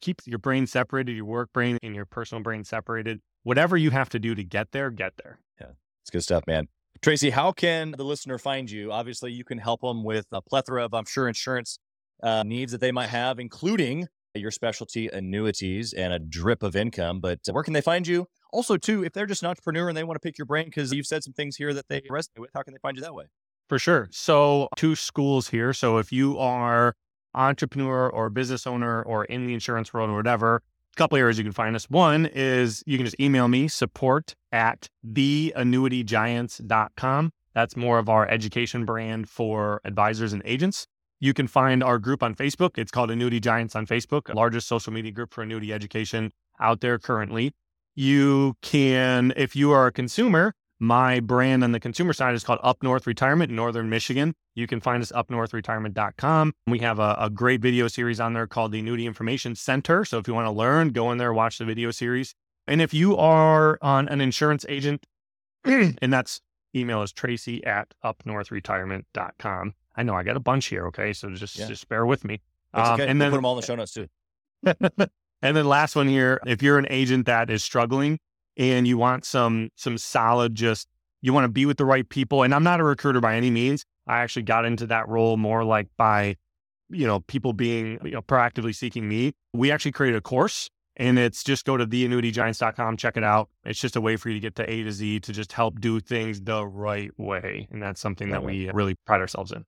[0.00, 3.20] Keep your brain separated, your work brain and your personal brain separated.
[3.42, 5.40] Whatever you have to do to get there, get there.
[5.60, 5.72] Yeah,
[6.02, 6.68] it's good stuff, man.
[7.02, 8.92] Tracy, how can the listener find you?
[8.92, 11.78] Obviously, you can help them with a plethora of, I'm sure, insurance
[12.22, 17.20] uh, needs that they might have, including your specialty annuities and a drip of income.
[17.20, 18.26] But where can they find you?
[18.52, 20.92] Also, too, if they're just an entrepreneur and they want to pick your brain because
[20.92, 23.14] you've said some things here that they resonate with, how can they find you that
[23.14, 23.26] way?
[23.68, 24.08] For sure.
[24.10, 25.72] So, two schools here.
[25.72, 26.96] So, if you are
[27.34, 30.60] entrepreneur or business owner or in the insurance world or whatever, a
[30.96, 31.88] couple areas you can find us.
[31.88, 37.32] One is you can just email me support at theannuitygiants.com.
[37.54, 40.86] That's more of our education brand for advisors and agents.
[41.18, 42.78] You can find our group on Facebook.
[42.78, 46.98] It's called Annuity Giants on Facebook, largest social media group for annuity education out there
[46.98, 47.52] currently.
[47.94, 52.58] You can, if you are a consumer, my brand on the consumer side is called
[52.62, 54.34] Up North Retirement Northern Michigan.
[54.54, 56.54] You can find us upnorthretirement.com.
[56.66, 60.06] We have a, a, great video series on there called the Annuity Information Center.
[60.06, 62.34] So if you want to learn, go in there, watch the video series.
[62.66, 65.04] And if you are on an insurance agent,
[65.64, 66.40] and that's
[66.74, 69.74] email is tracy at upnorthretirement.com.
[69.96, 70.86] I know I got a bunch here.
[70.86, 71.12] Okay.
[71.12, 71.66] So just, yeah.
[71.66, 72.40] just bear with me.
[72.72, 73.06] Um, okay.
[73.06, 74.08] And then put them all in the show notes too.
[75.42, 78.18] and then last one here, if you're an agent that is struggling
[78.60, 80.86] and you want some, some solid, just,
[81.22, 82.42] you want to be with the right people.
[82.42, 83.86] And I'm not a recruiter by any means.
[84.06, 86.36] I actually got into that role more like by,
[86.90, 89.32] you know, people being you know, proactively seeking me.
[89.54, 93.48] We actually created a course and it's just go to theannuitygiants.com, check it out.
[93.64, 95.80] It's just a way for you to get to A to Z to just help
[95.80, 97.66] do things the right way.
[97.70, 99.64] And that's something that we really pride ourselves in.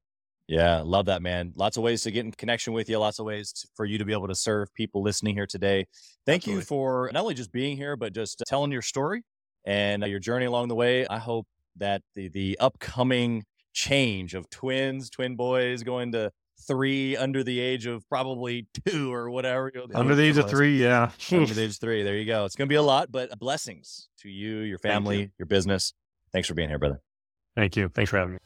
[0.49, 1.53] Yeah, love that, man.
[1.57, 3.99] Lots of ways to get in connection with you, lots of ways to, for you
[3.99, 5.86] to be able to serve people listening here today.
[6.26, 6.61] Thank Absolutely.
[6.61, 9.22] you for not only just being here, but just telling your story
[9.64, 11.07] and uh, your journey along the way.
[11.07, 16.30] I hope that the, the upcoming change of twins, twin boys going to
[16.66, 19.70] three under the age of probably two or whatever.
[19.74, 21.11] You know, under the age of three, yeah.
[21.30, 22.03] under the age of three.
[22.03, 22.45] There you go.
[22.45, 25.28] It's going to be a lot, but uh, blessings to you, your family, you.
[25.38, 25.93] your business.
[26.32, 27.01] Thanks for being here, brother.
[27.57, 27.88] Thank you.
[27.88, 28.38] Thanks for having me.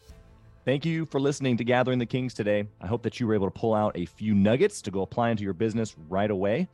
[0.66, 2.66] Thank you for listening to Gathering the Kings today.
[2.80, 5.30] I hope that you were able to pull out a few nuggets to go apply
[5.30, 6.66] into your business right away.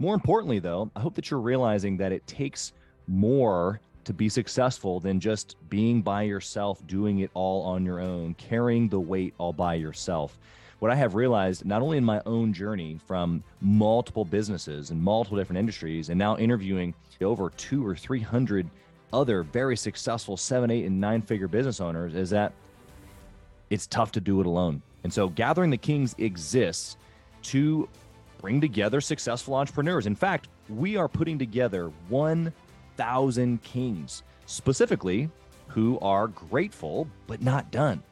[0.00, 2.72] More importantly, though, I hope that you're realizing that it takes
[3.06, 8.34] more to be successful than just being by yourself, doing it all on your own,
[8.34, 10.36] carrying the weight all by yourself.
[10.80, 15.38] What I have realized, not only in my own journey from multiple businesses and multiple
[15.38, 18.68] different industries, and now interviewing over two or 300
[19.12, 22.52] other very successful seven, eight, and nine figure business owners, is that
[23.70, 24.82] it's tough to do it alone.
[25.04, 26.96] And so Gathering the Kings exists
[27.42, 27.88] to
[28.40, 30.06] bring together successful entrepreneurs.
[30.06, 35.30] In fact, we are putting together 1,000 kings, specifically
[35.68, 38.02] who are grateful but not done.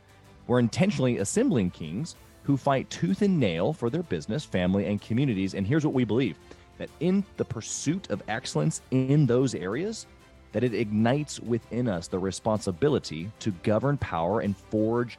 [0.47, 5.55] We're intentionally assembling kings who fight tooth and nail for their business, family, and communities.
[5.55, 6.37] And here's what we believe
[6.77, 10.07] that in the pursuit of excellence in those areas,
[10.53, 15.19] that it ignites within us the responsibility to govern power and forge